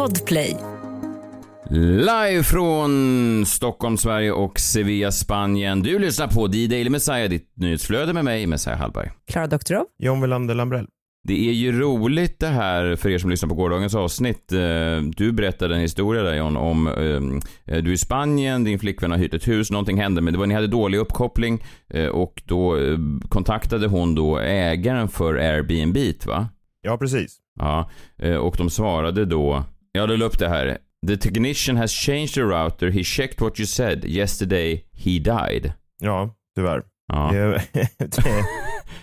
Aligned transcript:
Podplay. 0.00 0.56
Live 1.70 2.42
från 2.42 2.90
Stockholm, 3.46 3.96
Sverige 3.96 4.32
och 4.32 4.60
Sevilla, 4.60 5.12
Spanien. 5.12 5.82
Du 5.82 5.98
lyssnar 5.98 6.26
på 6.26 6.46
D-Daily 6.46 6.90
Messiah, 6.90 7.28
ditt 7.28 7.52
nyhetsflöde 7.54 8.12
med 8.12 8.24
mig, 8.24 8.46
Messiah 8.46 8.78
Hallberg. 8.78 9.10
Klara 9.30 9.46
Doktorov. 9.46 9.84
John 9.98 10.20
Welander 10.20 10.54
Lambrell. 10.54 10.86
Det 11.28 11.48
är 11.48 11.52
ju 11.52 11.80
roligt 11.80 12.40
det 12.40 12.46
här 12.46 12.96
för 12.96 13.10
er 13.10 13.18
som 13.18 13.30
lyssnar 13.30 13.48
på 13.48 13.54
gårdagens 13.54 13.94
avsnitt. 13.94 14.52
Eh, 14.52 14.58
Du 15.16 15.32
berättade 15.32 15.74
en 15.74 15.80
historia 15.80 16.22
där 16.22 16.34
John 16.34 16.56
om, 16.56 16.86
eh, 16.86 17.76
du 17.82 17.90
är 17.90 17.92
i 17.92 17.98
Spanien, 17.98 18.64
din 18.64 18.78
flickvän 18.78 19.10
har 19.10 19.18
hyrt 19.18 19.34
ett 19.34 19.48
hus, 19.48 19.70
någonting 19.70 20.00
hände 20.00 20.20
men 20.20 20.32
det 20.32 20.38
var, 20.38 20.46
ni 20.46 20.54
hade 20.54 20.66
dålig 20.66 20.98
uppkoppling 20.98 21.64
eh, 21.90 22.06
och 22.06 22.42
då 22.44 22.76
eh, 22.76 22.98
kontaktade 23.28 23.86
hon 23.86 24.14
då 24.14 24.38
ägaren 24.38 25.08
för 25.08 25.34
Airbnb 25.34 25.96
va? 26.26 26.48
Ja, 26.82 26.96
precis. 26.98 27.36
Ja, 27.58 27.90
eh, 28.18 28.36
och 28.36 28.54
de 28.58 28.70
svarade 28.70 29.24
då, 29.24 29.64
jag 29.92 30.18
la 30.18 30.24
upp 30.24 30.38
det 30.38 30.48
här. 30.48 30.78
The 31.06 31.16
technician 31.16 31.76
has 31.76 31.90
changed 31.92 32.34
the 32.34 32.40
router, 32.40 32.90
he 32.90 33.02
checked 33.04 33.40
what 33.40 33.60
you 33.60 33.66
said, 33.66 34.04
yesterday 34.04 34.84
he 34.92 35.10
died. 35.18 35.72
Ja, 36.02 36.34
tyvärr. 36.56 36.82
Ja. 37.12 37.30
Det, 37.32 37.62
det, 37.98 38.22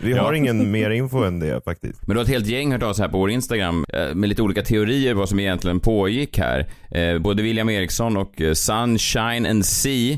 vi 0.02 0.14
har 0.14 0.34
Ja. 0.34 0.38
ingen 0.38 0.72
mer 0.72 0.90
info 0.90 1.24
än 1.24 1.40
det 1.40 1.64
faktiskt. 1.66 2.08
Men 2.08 2.16
du 2.16 2.20
har 2.20 2.24
ett 2.24 2.30
helt 2.32 2.48
gäng 2.48 2.72
hört 2.72 2.84
av 2.84 2.94
sig 2.94 3.04
här 3.06 3.12
på 3.12 3.18
vår 3.18 3.30
Instagram 3.30 3.86
eh, 3.94 4.16
med 4.16 4.30
lite 4.30 4.42
olika 4.42 4.62
teorier 4.62 5.14
vad 5.14 5.30
som 5.30 5.40
egentligen 5.40 5.80
pågick 5.80 6.38
här. 6.38 6.70
Eh, 6.92 7.20
Både 7.20 7.44
William 7.44 7.70
Eriksson 7.70 8.18
och 8.18 8.42
eh, 8.42 8.54
Sunshine 8.54 9.46
and 9.46 9.66
Sea 9.66 10.18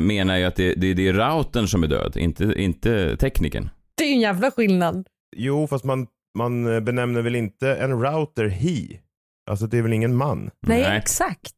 menar 0.00 0.36
ju 0.36 0.44
att 0.44 0.56
det, 0.56 0.74
det, 0.74 0.94
det 0.94 1.08
är 1.08 1.12
routern 1.12 1.66
som 1.68 1.82
är 1.82 1.86
död, 1.88 2.16
inte, 2.16 2.52
inte 2.56 3.16
tekniken. 3.16 3.70
Det 3.96 4.04
är 4.04 4.08
ju 4.08 4.14
en 4.14 4.20
jävla 4.20 4.50
skillnad. 4.50 5.06
Jo, 5.36 5.66
fast 5.66 5.84
man, 5.84 6.06
man 6.38 6.84
benämner 6.84 7.22
väl 7.22 7.36
inte 7.36 7.74
en 7.74 8.02
router 8.02 8.48
he? 8.48 8.98
Alltså 9.48 9.66
det 9.66 9.78
är 9.78 9.82
väl 9.82 9.92
ingen 9.92 10.16
man? 10.16 10.50
Nej, 10.66 10.82
Nej. 10.82 10.98
exakt. 10.98 11.54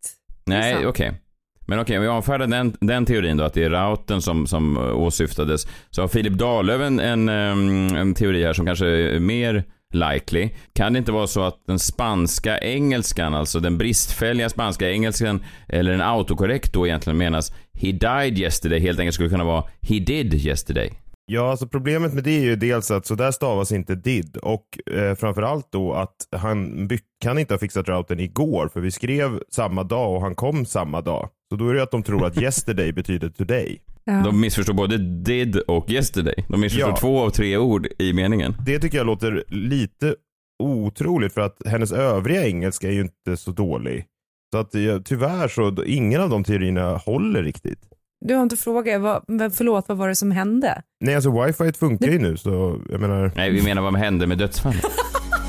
Nej, 0.46 0.86
okej. 0.86 1.12
Men 1.66 1.78
okej, 1.78 1.97
om 1.97 2.02
vi 2.02 2.08
avfärdar 2.08 2.47
den, 2.47 2.77
den 2.80 3.06
teorin 3.06 3.36
då, 3.36 3.44
att 3.44 3.55
det 3.55 3.64
är 3.64 3.70
routern 3.70 4.20
som, 4.20 4.47
som 4.47 4.77
eh, 4.77 4.98
åsyftades, 4.98 5.66
så 5.91 6.00
har 6.00 6.08
Filip 6.08 6.32
Dahlöf 6.32 6.80
en, 6.80 7.00
en, 7.00 7.28
ehm, 7.28 7.97
en 7.97 8.14
teori 8.14 8.44
här 8.44 8.52
som 8.52 8.66
kanske 8.66 8.86
är 8.86 9.20
mer 9.20 9.64
likely. 9.92 10.50
Kan 10.72 10.92
det 10.92 10.98
inte 10.98 11.12
vara 11.12 11.27
så 11.27 11.42
att 11.42 11.62
den 11.66 11.78
spanska 11.78 12.58
engelskan, 12.58 13.34
alltså 13.34 13.60
den 13.60 13.78
bristfälliga 13.78 14.48
spanska 14.48 14.91
engelskan, 14.91 15.44
eller 15.69 15.92
en 15.92 16.00
autokorrekt 16.00 16.72
då 16.72 16.86
egentligen 16.86 17.16
menas 17.16 17.52
he 17.72 17.92
died 17.92 18.38
yesterday, 18.38 18.80
helt 18.80 18.98
enkelt 18.98 19.14
skulle 19.14 19.30
kunna 19.30 19.44
vara 19.44 19.64
he 19.80 19.98
did 19.98 20.34
yesterday. 20.34 20.92
Ja, 21.33 21.50
alltså 21.50 21.69
problemet 21.69 22.14
med 22.14 22.25
det 22.25 22.31
är 22.31 22.41
ju 22.41 22.56
dels 22.56 22.91
att 22.91 23.06
så 23.06 23.14
där 23.14 23.31
stavas 23.31 23.73
inte 23.73 23.95
did 23.95 24.36
och 24.36 24.78
eh, 24.95 25.14
framförallt 25.14 25.72
då 25.72 25.92
att 25.92 26.17
han 26.37 26.89
kan 27.22 27.39
inte 27.39 27.55
ha 27.55 27.59
fixat 27.59 27.89
routern 27.89 28.20
igår 28.20 28.69
för 28.72 28.81
vi 28.81 28.91
skrev 28.91 29.42
samma 29.50 29.83
dag 29.84 30.14
och 30.14 30.20
han 30.20 30.34
kom 30.34 30.67
samma 30.67 31.00
dag. 31.00 31.28
Så 31.50 31.56
då 31.56 31.69
är 31.69 31.75
det 31.75 31.83
att 31.83 31.91
de 31.91 32.03
tror 32.03 32.27
att 32.27 32.39
yesterday 32.42 32.92
betyder 32.92 33.28
today. 33.28 33.81
Ja. 34.05 34.12
De 34.12 34.41
missförstår 34.41 34.75
både 34.75 34.98
did 34.98 35.56
och 35.56 35.91
yesterday. 35.91 36.45
De 36.48 36.61
missförstår 36.61 36.91
Ja. 36.91 36.97
två 36.97 37.20
av 37.20 37.31
tre 37.31 37.56
ord 37.56 37.89
i 37.98 38.12
meningen. 38.12 38.55
Det 38.67 38.78
tycker 38.78 38.98
jag 38.98 39.06
låter 39.06 39.44
lite 39.48 40.15
otroligt 40.62 41.34
för 41.34 41.41
att 41.41 41.56
hennes 41.67 41.92
övriga 41.92 42.47
engelska 42.47 42.89
är 42.89 42.92
ju 42.92 43.00
inte 43.00 43.37
så 43.37 43.50
dålig. 43.50 44.06
Så 44.53 44.59
att 44.59 44.70
tyvärr 45.05 45.48
så, 45.48 45.84
ingen 45.84 46.20
av 46.20 46.31
de 46.31 46.44
teorierna 46.44 46.97
håller 46.97 47.42
riktigt. 47.42 47.89
Du 48.20 48.34
har 48.34 48.42
inte 48.42 48.56
frågat, 48.56 49.00
vad, 49.00 49.22
förlåt, 49.54 49.84
vad 49.88 49.96
var 49.96 50.08
det 50.08 50.14
som 50.14 50.30
hände? 50.30 50.82
Nej, 51.00 51.14
alltså 51.14 51.42
wifi 51.42 51.72
funkar 51.72 52.08
ju 52.08 52.18
nu 52.18 52.36
så 52.36 52.80
jag 52.90 53.00
menar. 53.00 53.32
Nej, 53.36 53.50
vi 53.50 53.62
menar 53.62 53.82
vad 53.82 53.96
hände 53.96 54.26
med 54.26 54.38
dödsfallet. 54.38 54.84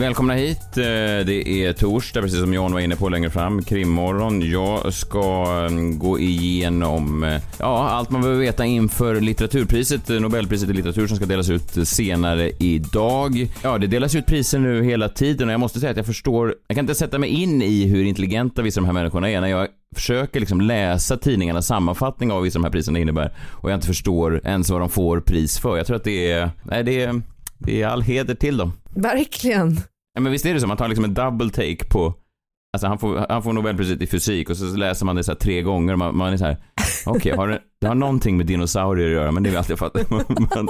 Välkomna 0.00 0.34
hit. 0.34 0.76
Eh, 0.76 0.82
det 1.26 1.48
är 1.48 1.72
torsdag, 1.72 2.22
precis 2.22 2.40
som 2.40 2.54
John 2.54 2.72
var 2.72 2.80
inne 2.80 2.96
på 2.96 3.08
längre 3.08 3.30
fram. 3.30 3.62
Krimmorgon. 3.62 4.50
Jag 4.50 4.92
ska 4.92 5.46
mm, 5.70 5.98
gå 5.98 6.18
igenom 6.18 7.24
eh, 7.24 7.42
ja, 7.58 7.88
allt 7.88 8.10
man 8.10 8.20
behöver 8.20 8.40
veta 8.40 8.64
inför 8.64 9.20
litteraturpriset, 9.20 10.10
eh, 10.10 10.20
Nobelpriset 10.20 10.70
i 10.70 10.72
litteratur 10.72 11.06
som 11.06 11.16
ska 11.16 11.26
delas 11.26 11.50
ut 11.50 11.88
senare 11.88 12.50
idag. 12.58 13.48
Ja, 13.62 13.78
det 13.78 13.86
delas 13.86 14.14
ut 14.14 14.26
priser 14.26 14.58
nu 14.58 14.82
hela 14.82 15.08
tiden 15.08 15.48
och 15.48 15.52
jag 15.52 15.60
måste 15.60 15.80
säga 15.80 15.90
att 15.90 15.96
jag 15.96 16.06
förstår, 16.06 16.54
jag 16.68 16.76
kan 16.76 16.84
inte 16.84 16.94
sätta 16.94 17.18
mig 17.18 17.30
in 17.30 17.62
i 17.62 17.86
hur 17.86 18.04
intelligenta 18.04 18.62
vissa 18.62 18.80
av 18.80 18.82
de 18.82 18.86
här 18.86 18.94
människorna 18.94 19.30
är 19.30 19.40
när 19.40 19.48
jag 19.48 19.68
försöker 19.94 20.40
liksom 20.40 20.60
läsa 20.60 21.16
tidningarnas 21.16 21.66
sammanfattning 21.66 22.30
av 22.30 22.36
vad 22.36 22.44
vissa 22.44 22.58
av 22.58 22.62
de 22.62 22.66
här 22.66 22.72
priserna 22.72 22.98
innebär 22.98 23.32
och 23.50 23.70
jag 23.70 23.76
inte 23.76 23.86
förstår 23.86 24.40
ens 24.44 24.70
vad 24.70 24.80
de 24.80 24.88
får 24.88 25.20
pris 25.20 25.58
för. 25.58 25.76
Jag 25.76 25.86
tror 25.86 25.96
att 25.96 26.04
det 26.04 26.30
är, 26.30 26.50
nej 26.62 26.84
det 26.84 27.02
är, 27.02 27.22
det 27.58 27.82
är 27.82 27.86
all 27.86 28.02
heder 28.02 28.34
till 28.34 28.56
dem. 28.56 28.72
Verkligen. 28.94 29.80
Ja, 30.14 30.20
men 30.20 30.32
visst 30.32 30.46
är 30.46 30.54
det 30.54 30.60
så, 30.60 30.66
man 30.66 30.76
tar 30.76 30.88
liksom 30.88 31.04
en 31.04 31.14
double 31.14 31.50
take 31.50 31.84
på 31.84 32.14
Alltså 32.72 32.86
han 32.86 32.98
får, 32.98 33.26
han 33.28 33.42
får 33.42 33.52
Nobelpriset 33.52 34.02
i 34.02 34.06
fysik 34.06 34.50
och 34.50 34.56
så 34.56 34.64
läser 34.64 35.06
man 35.06 35.16
det 35.16 35.24
så 35.24 35.30
här 35.30 35.38
tre 35.38 35.62
gånger 35.62 35.92
och 35.92 35.98
man, 35.98 36.16
man 36.16 36.32
är 36.32 36.36
så 36.36 36.44
här 36.44 36.56
okej, 37.06 37.36
har 37.36 37.48
det, 37.48 37.60
det 37.80 37.86
har 37.86 37.94
någonting 37.94 38.36
med 38.36 38.46
dinosaurier 38.46 39.06
att 39.06 39.12
göra 39.12 39.32
men 39.32 39.42
det 39.42 39.48
är 39.48 39.50
vi 39.50 39.56
alltid 39.56 39.78
fattat. 39.78 40.10
Men, 40.10 40.68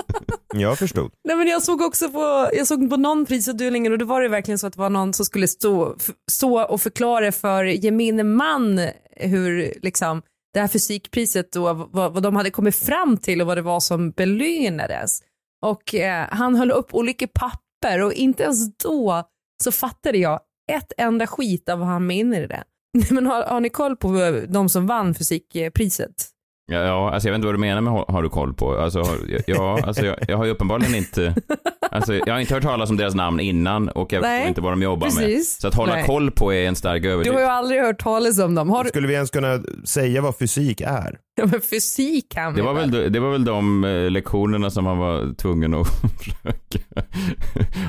Jag 0.61 0.79
förstod. 0.79 1.11
Nej, 1.25 1.37
men 1.37 1.47
jag 1.47 1.63
såg 1.63 1.81
också 1.81 2.09
på, 2.09 2.49
jag 2.53 2.67
såg 2.67 2.91
på 2.91 2.97
någon 2.97 3.27
prisutdelning 3.27 3.93
och 3.93 3.99
då 3.99 4.05
var 4.05 4.23
det 4.23 4.29
verkligen 4.29 4.59
så 4.59 4.67
att 4.67 4.73
det 4.73 4.79
var 4.81 4.91
någon 4.91 5.13
som 5.13 5.27
skulle 5.27 5.49
stå, 5.49 5.97
stå 6.31 6.63
och 6.63 6.81
förklara 6.81 7.33
för 7.33 7.65
gemene 7.65 8.25
man 8.25 8.81
hur 9.17 9.75
liksom 9.83 10.23
det 10.55 10.61
här 10.61 10.69
fysikpriset 10.69 11.53
då, 11.53 11.89
vad, 11.93 12.13
vad 12.13 12.23
de 12.23 12.37
hade 12.37 12.51
kommit 12.51 12.77
fram 12.77 13.17
till 13.17 13.41
och 13.41 13.47
vad 13.47 13.57
det 13.57 13.63
var 13.63 13.81
som 13.81 14.11
belönades. 14.11 15.21
Och 15.63 15.95
eh, 15.95 16.27
han 16.31 16.55
höll 16.55 16.71
upp 16.71 16.95
olika 16.95 17.27
papper 17.27 17.70
och 18.05 18.13
inte 18.13 18.43
ens 18.43 18.77
då 18.77 19.23
så 19.65 19.73
fattade 19.73 20.19
jag 20.19 20.41
ett 20.73 20.93
enda 20.97 21.27
skit 21.27 21.69
av 21.69 21.79
vad 21.79 21.89
han 21.89 22.07
menade 22.07 22.47
det. 22.47 22.65
Men 23.11 23.27
har, 23.27 23.43
har 23.45 23.61
ni 23.61 23.69
koll 23.69 23.97
på 23.97 24.41
de 24.49 24.69
som 24.69 24.87
vann 24.87 25.15
fysikpriset? 25.15 26.31
ja, 26.71 26.79
ja, 26.79 27.11
alltså 27.11 27.29
jag 27.29 27.33
vet 27.33 27.39
inte 27.39 27.47
vad 27.47 27.55
du 27.55 27.59
menar 27.59 27.81
med 27.81 27.93
har, 27.93 28.05
har 28.09 28.23
du 28.23 28.29
koll 28.29 28.55
på? 28.55 28.79
Alltså, 28.79 28.99
har, 28.99 29.17
ja, 29.47 29.81
alltså 29.85 30.07
jag, 30.07 30.17
jag 30.29 30.37
har 30.37 30.45
ju 30.45 30.51
uppenbarligen 30.51 30.95
inte, 30.95 31.35
alltså 31.91 32.15
jag 32.15 32.33
har 32.33 32.41
inte 32.41 32.55
hört 32.55 32.63
talas 32.63 32.91
om 32.91 32.97
deras 32.97 33.15
namn 33.15 33.41
innan 33.41 33.89
och 33.89 34.13
jag 34.13 34.23
Nej, 34.23 34.41
vet 34.41 34.49
inte 34.49 34.61
vad 34.61 34.73
de 34.73 34.83
jobbar 34.83 35.07
med. 35.07 35.17
precis. 35.17 35.61
Så 35.61 35.69
att 35.69 35.75
hålla 35.75 35.95
Nej. 35.95 36.05
koll 36.07 36.31
på 36.31 36.53
är 36.53 36.67
en 36.69 36.77
stark 36.77 37.03
Du 37.03 37.09
har 37.09 37.15
överdrift. 37.15 37.39
ju 37.41 37.45
aldrig 37.45 37.81
hört 37.81 38.01
talas 38.03 38.39
om 38.39 38.55
dem. 38.55 38.71
Har 38.71 38.85
du, 38.85 38.89
Skulle 38.91 39.09
vi 39.09 39.15
ens 39.15 39.31
kunna 39.31 39.61
säga 39.85 40.21
vad 40.23 40.37
fysik 40.37 40.81
är? 40.81 41.19
Ja, 41.37 41.47
men 41.51 41.61
fysik 41.61 42.33
kan 42.33 42.55
Det 42.55 42.61
vi 42.61 42.67
var, 42.67 42.75
väl, 42.75 42.91
de- 42.91 43.09
det 43.09 43.21
var 43.21 43.31
väl 43.31 43.45
de 43.45 43.85
eh, 43.85 44.11
lektionerna 44.11 44.71
som 44.71 44.85
man 44.85 44.99
var 44.99 45.35
tvungen 45.35 45.75
att 45.75 45.89
försöka 46.19 46.79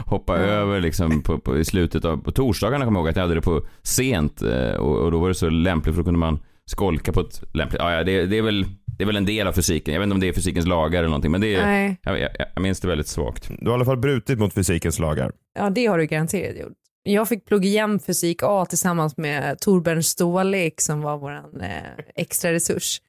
hoppa 0.05 0.37
över 0.37 0.79
liksom 0.79 1.21
på, 1.21 1.37
på, 1.39 1.57
i 1.57 1.65
slutet 1.65 2.05
av, 2.05 2.17
på 2.17 2.31
torsdagarna 2.31 2.85
kommer 2.85 2.99
jag 2.99 3.03
ihåg 3.03 3.09
att 3.09 3.15
jag 3.15 3.23
hade 3.23 3.35
det 3.35 3.41
på 3.41 3.61
sent 3.83 4.41
eh, 4.41 4.75
och, 4.75 4.97
och 4.97 5.11
då 5.11 5.19
var 5.19 5.27
det 5.27 5.33
så 5.35 5.49
lämpligt 5.49 5.95
för 5.95 6.01
då 6.01 6.05
kunde 6.05 6.19
man 6.19 6.39
skolka 6.65 7.11
på 7.11 7.19
ett 7.21 7.43
lämpligt, 7.53 7.81
ja, 7.81 7.91
ja 7.93 8.03
det, 8.03 8.25
det 8.25 8.37
är 8.37 8.41
väl 8.41 8.65
det 9.01 9.03
är 9.03 9.07
väl 9.07 9.15
en 9.17 9.25
del 9.25 9.47
av 9.47 9.53
fysiken. 9.53 9.93
Jag 9.93 10.01
vet 10.01 10.05
inte 10.05 10.13
om 10.13 10.19
det 10.19 10.27
är 10.27 10.33
fysikens 10.33 10.65
lagar 10.65 10.99
eller 10.99 11.09
någonting 11.09 11.31
men 11.31 11.41
det 11.41 11.55
är, 11.55 11.65
Nej, 11.65 11.97
jag, 12.03 12.19
jag, 12.19 12.29
jag 12.55 12.61
minns 12.61 12.79
det 12.79 12.87
väldigt 12.87 13.07
svagt. 13.07 13.49
Du 13.59 13.65
har 13.65 13.71
i 13.71 13.75
alla 13.75 13.85
fall 13.85 13.97
brutit 13.97 14.39
mot 14.39 14.53
fysikens 14.53 14.99
lagar. 14.99 15.31
ja 15.59 15.69
det 15.69 15.85
har 15.85 15.97
du 15.97 16.05
garanterat 16.05 16.57
gjort. 16.57 16.73
Jag 17.03 17.29
fick 17.29 17.45
plugga 17.45 17.67
igen 17.69 17.99
fysik 17.99 18.39
A 18.43 18.65
tillsammans 18.65 19.17
med 19.17 19.59
Torbjörn 19.59 20.03
Stålek 20.03 20.81
som 20.81 21.01
var 21.01 21.17
vår 21.17 21.31
eh, 21.63 21.69
extra 22.15 22.53
resurs. 22.53 23.01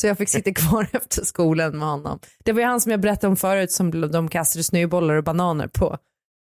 Så 0.00 0.06
jag 0.06 0.18
fick 0.18 0.28
sitta 0.28 0.52
kvar 0.54 0.88
efter 0.92 1.24
skolan 1.24 1.78
med 1.78 1.88
honom. 1.88 2.18
Det 2.44 2.52
var 2.52 2.60
ju 2.60 2.66
han 2.66 2.80
som 2.80 2.90
jag 2.90 3.00
berättade 3.00 3.30
om 3.30 3.36
förut 3.36 3.72
som 3.72 4.10
de 4.10 4.28
kastade 4.28 4.64
snöbollar 4.64 5.14
och 5.14 5.24
bananer 5.24 5.68
på. 5.68 5.96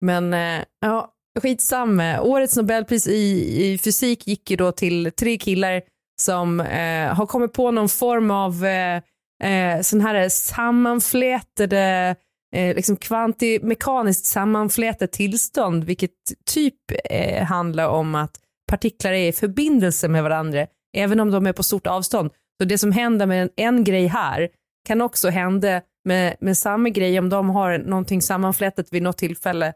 Men 0.01 0.35
eh, 0.35 0.65
ja, 0.81 1.13
skitsamma. 1.43 2.21
Årets 2.21 2.57
Nobelpris 2.57 3.07
i, 3.07 3.65
i 3.65 3.79
fysik 3.79 4.27
gick 4.27 4.51
ju 4.51 4.57
då 4.57 4.73
till 4.73 5.13
tre 5.13 5.37
killar 5.39 5.83
som 6.25 6.61
eh, 6.61 7.15
har 7.15 7.27
kommit 7.27 7.53
på 7.53 7.71
någon 7.71 7.89
form 7.89 8.31
av 8.31 8.65
eh, 8.65 8.97
eh 9.45 9.81
sån 9.81 10.01
här 10.01 10.29
sammanflätade 10.29 12.17
eh, 12.55 12.75
liksom 12.75 12.97
kvantimekaniskt 12.97 14.27
sammanflätat 14.27 15.13
tillstånd, 15.13 15.85
vilket 15.85 16.11
typ 16.47 16.75
eh, 17.11 17.45
handlar 17.45 17.89
om 17.89 18.15
att 18.15 18.37
partiklar 18.71 19.13
är 19.13 19.29
i 19.29 19.33
förbindelse 19.33 20.09
med 20.09 20.23
varandra, 20.23 20.67
även 20.97 21.21
om 21.21 21.31
de 21.31 21.47
är 21.47 21.53
på 21.53 21.63
stort 21.63 21.87
avstånd. 21.87 22.31
Så 22.61 22.69
det 22.69 22.79
som 22.79 22.93
händer 22.93 23.27
med 23.27 23.43
en, 23.43 23.51
en 23.57 23.85
grej 23.85 24.07
här 24.07 24.49
kan 24.89 25.01
också 25.01 25.29
hända 25.29 25.81
med, 26.05 26.37
med 26.41 26.59
samma 26.59 26.89
grej 26.89 27.19
om 27.19 27.29
de 27.29 27.51
har 27.51 27.79
någonting 27.79 28.23
sammanflätat 28.23 28.93
vid 28.93 29.03
något 29.03 29.19
tillfälle 29.19 29.73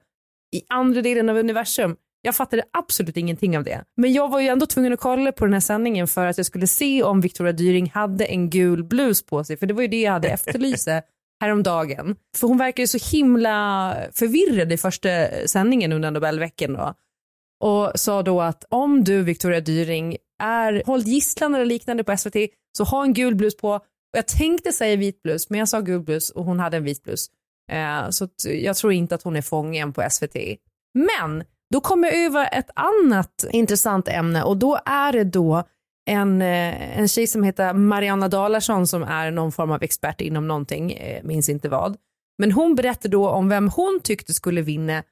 i 0.56 0.62
andra 0.68 1.02
delen 1.02 1.28
av 1.28 1.36
universum. 1.36 1.96
Jag 2.26 2.36
fattade 2.36 2.62
absolut 2.72 3.16
ingenting 3.16 3.58
av 3.58 3.64
det. 3.64 3.84
Men 3.96 4.12
jag 4.12 4.28
var 4.28 4.40
ju 4.40 4.48
ändå 4.48 4.66
tvungen 4.66 4.92
att 4.92 5.00
kolla 5.00 5.32
på 5.32 5.44
den 5.44 5.52
här 5.52 5.60
sändningen 5.60 6.08
för 6.08 6.26
att 6.26 6.36
jag 6.36 6.46
skulle 6.46 6.66
se 6.66 7.02
om 7.02 7.20
Victoria 7.20 7.52
Dyring 7.52 7.90
hade 7.94 8.24
en 8.24 8.50
gul 8.50 8.84
blus 8.84 9.26
på 9.26 9.44
sig, 9.44 9.56
för 9.56 9.66
det 9.66 9.74
var 9.74 9.82
ju 9.82 9.88
det 9.88 10.00
jag 10.00 10.12
hade 10.12 10.28
efterlyst 10.28 10.88
häromdagen. 11.40 12.16
För 12.36 12.48
hon 12.48 12.58
verkar 12.58 12.82
ju 12.82 12.86
så 12.86 13.16
himla 13.16 13.96
förvirrad 14.12 14.72
i 14.72 14.76
första 14.76 15.08
sändningen 15.46 15.92
under 15.92 16.10
Nobelveckan 16.10 16.72
då. 16.72 16.94
Och 17.64 17.92
sa 17.94 18.22
då 18.22 18.40
att 18.40 18.64
om 18.68 19.04
du, 19.04 19.22
Victoria 19.22 19.60
Dyring, 19.60 20.16
är 20.42 20.82
hållit 20.86 21.06
gisslan 21.06 21.54
eller 21.54 21.66
liknande 21.66 22.04
på 22.04 22.16
SVT 22.16 22.36
så 22.78 22.84
ha 22.84 23.02
en 23.02 23.12
gul 23.12 23.34
blus 23.34 23.56
på. 23.56 23.70
Och 23.70 23.82
jag 24.16 24.26
tänkte 24.26 24.72
säga 24.72 24.96
vit 24.96 25.22
blus 25.22 25.50
men 25.50 25.58
jag 25.58 25.68
sa 25.68 25.80
gul 25.80 26.00
blus 26.00 26.30
och 26.30 26.44
hon 26.44 26.60
hade 26.60 26.76
en 26.76 26.84
vit 26.84 27.02
blus. 27.02 27.26
Eh, 27.72 28.10
så 28.10 28.28
jag 28.44 28.76
tror 28.76 28.92
inte 28.92 29.14
att 29.14 29.22
hon 29.22 29.36
är 29.36 29.42
fången 29.42 29.92
på 29.92 30.06
SVT. 30.10 30.36
Men 30.94 31.44
då 31.72 31.80
kommer 31.80 32.08
jag 32.08 32.24
över 32.24 32.48
ett 32.52 32.70
annat 32.74 33.44
intressant 33.50 34.08
ämne 34.08 34.42
och 34.42 34.56
då 34.56 34.78
är 34.84 35.12
det 35.12 35.24
då 35.24 35.64
en, 36.06 36.42
eh, 36.42 36.98
en 36.98 37.08
tjej 37.08 37.26
som 37.26 37.42
heter 37.42 37.72
Marianna 37.72 38.28
Dalarsson 38.28 38.86
som 38.86 39.02
är 39.02 39.30
någon 39.30 39.52
form 39.52 39.70
av 39.70 39.82
expert 39.82 40.20
inom 40.20 40.48
någonting, 40.48 40.92
eh, 40.92 41.24
minns 41.24 41.48
inte 41.48 41.68
vad. 41.68 41.96
Men 42.38 42.52
hon 42.52 42.74
berättade 42.74 43.08
då 43.08 43.28
om 43.28 43.48
vem 43.48 43.68
hon 43.68 44.00
tyckte 44.02 44.34
skulle 44.34 44.62
vinna 44.62 45.02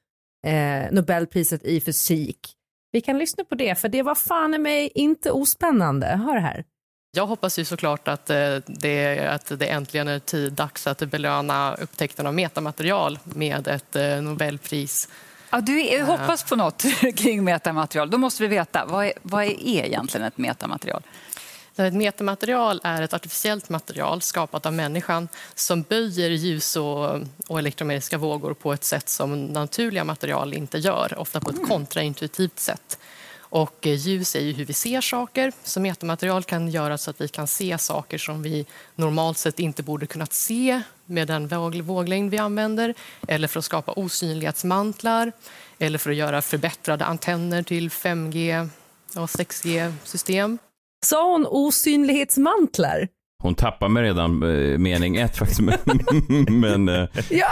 eh, 0.47 0.91
Nobelpriset 0.91 1.63
i 1.63 1.81
fysik. 1.81 2.53
Vi 2.91 3.01
kan 3.01 3.17
lyssna 3.17 3.43
på 3.43 3.55
det, 3.55 3.75
för 3.75 3.89
det 3.89 4.01
var 4.01 4.15
fan 4.15 4.53
i 4.53 4.57
mig 4.57 4.91
inte 4.95 5.31
ospännande. 5.31 6.07
Hör 6.07 6.37
här. 6.37 6.63
Jag 7.17 7.27
hoppas 7.27 7.59
ju 7.59 7.65
såklart 7.65 8.07
att 8.07 8.29
eh, 8.29 8.57
det, 8.67 9.19
att 9.19 9.59
det 9.59 9.67
äntligen 9.67 10.07
är 10.07 10.19
tid 10.19 10.53
dags 10.53 10.87
att 10.87 10.99
belöna 10.99 11.75
upptäckten 11.75 12.27
av 12.27 12.33
metamaterial 12.33 13.19
med 13.23 13.67
ett 13.67 14.23
Nobelpris 14.23 15.09
Ja, 15.49 15.61
du 15.61 16.03
hoppas 16.03 16.43
på 16.43 16.55
något 16.55 16.85
kring 17.15 17.43
metamaterial. 17.43 18.09
Då 18.09 18.17
måste 18.17 18.43
vi 18.43 18.49
veta, 18.49 18.85
vad 18.85 19.05
är, 19.05 19.13
vad 19.21 19.43
är 19.43 19.85
egentligen 19.85 20.27
ett 20.27 20.37
metamaterial? 20.37 21.03
Ett 21.77 21.93
metamaterial 21.93 22.81
är 22.83 23.01
ett 23.01 23.13
artificiellt 23.13 23.69
material 23.69 24.21
skapat 24.21 24.65
av 24.65 24.73
människan 24.73 25.27
som 25.55 25.81
böjer 25.81 26.29
ljus 26.29 26.75
och, 26.75 27.21
och 27.47 27.59
elektromagnetiska 27.59 28.17
vågor 28.17 28.53
på 28.53 28.73
ett 28.73 28.83
sätt 28.83 29.09
som 29.09 29.45
naturliga 29.45 30.03
material 30.03 30.53
inte 30.53 30.77
gör, 30.77 31.17
ofta 31.17 31.39
på 31.39 31.49
ett 31.49 31.55
mm. 31.55 31.69
kontraintuitivt 31.69 32.59
sätt. 32.59 32.99
Och 33.55 33.87
eh, 33.87 33.93
ljus 33.93 34.35
är 34.35 34.39
ju 34.39 34.53
hur 34.53 34.65
vi 34.65 34.73
ser 34.73 35.01
saker, 35.01 35.51
så 35.63 35.79
metamaterial 35.79 36.43
kan 36.43 36.69
göra 36.69 36.97
så 36.97 37.09
att 37.09 37.21
vi 37.21 37.27
kan 37.27 37.47
se 37.47 37.77
saker 37.77 38.17
som 38.17 38.41
vi 38.41 38.65
normalt 38.95 39.37
sett 39.37 39.59
inte 39.59 39.83
borde 39.83 40.07
kunnat 40.07 40.33
se 40.33 40.81
med 41.05 41.27
den 41.27 41.47
våglängd 41.81 42.31
vi 42.31 42.37
använder, 42.37 42.93
eller 43.27 43.47
för 43.47 43.59
att 43.59 43.65
skapa 43.65 43.91
osynlighetsmantlar, 43.91 45.31
eller 45.79 45.97
för 45.97 46.09
att 46.09 46.15
göra 46.15 46.41
förbättrade 46.41 47.05
antenner 47.05 47.63
till 47.63 47.89
5G 47.89 48.69
och 49.15 49.29
6G-system. 49.29 50.57
Sa 51.05 51.31
hon 51.31 51.47
osynlighetsmantlar? 51.49 53.07
Hon 53.43 53.55
tappar 53.55 53.89
mig 53.89 54.03
redan 54.03 54.43
eh, 54.43 54.77
mening 54.77 55.15
ett 55.15 55.37
faktiskt. 55.37 55.61
men, 56.49 56.89
eh. 56.89 57.07
Ja, 57.29 57.47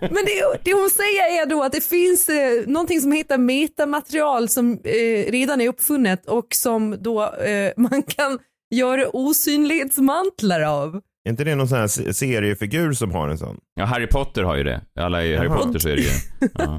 men 0.00 0.10
det, 0.10 0.58
det, 0.64 0.72
hon 0.72 0.90
säger 0.90 1.42
är 1.42 1.46
då 1.46 1.62
att 1.62 1.72
det 1.72 1.84
finns 1.84 2.28
eh, 2.28 2.66
någonting 2.66 3.00
som 3.00 3.12
heter 3.12 3.38
metamaterial 3.38 4.48
som 4.48 4.72
eh, 4.72 5.30
redan 5.32 5.60
är 5.60 5.68
uppfunnet 5.68 6.26
och 6.26 6.46
som 6.54 6.96
då 7.02 7.22
eh, 7.22 7.72
man 7.76 8.02
kan 8.02 8.38
göra 8.70 9.08
osynlighetsmantlar 9.08 10.60
av. 10.60 11.00
Är 11.24 11.30
inte 11.30 11.44
det 11.44 11.54
någon 11.54 11.68
sån 11.68 11.78
här 11.78 12.12
seriefigur 12.12 12.92
som 12.92 13.10
har 13.10 13.28
en 13.28 13.38
sån? 13.38 13.58
Ja, 13.74 13.84
Harry 13.84 14.06
Potter 14.06 14.42
har 14.42 14.56
ju 14.56 14.64
det. 14.64 14.80
Alla 15.00 15.24
i 15.24 15.36
Harry 15.36 15.48
Potter 15.48 15.78
så 15.78 15.88
är 15.88 15.96
det 15.96 16.02
ju. 16.02 16.10
Ja 16.54 16.78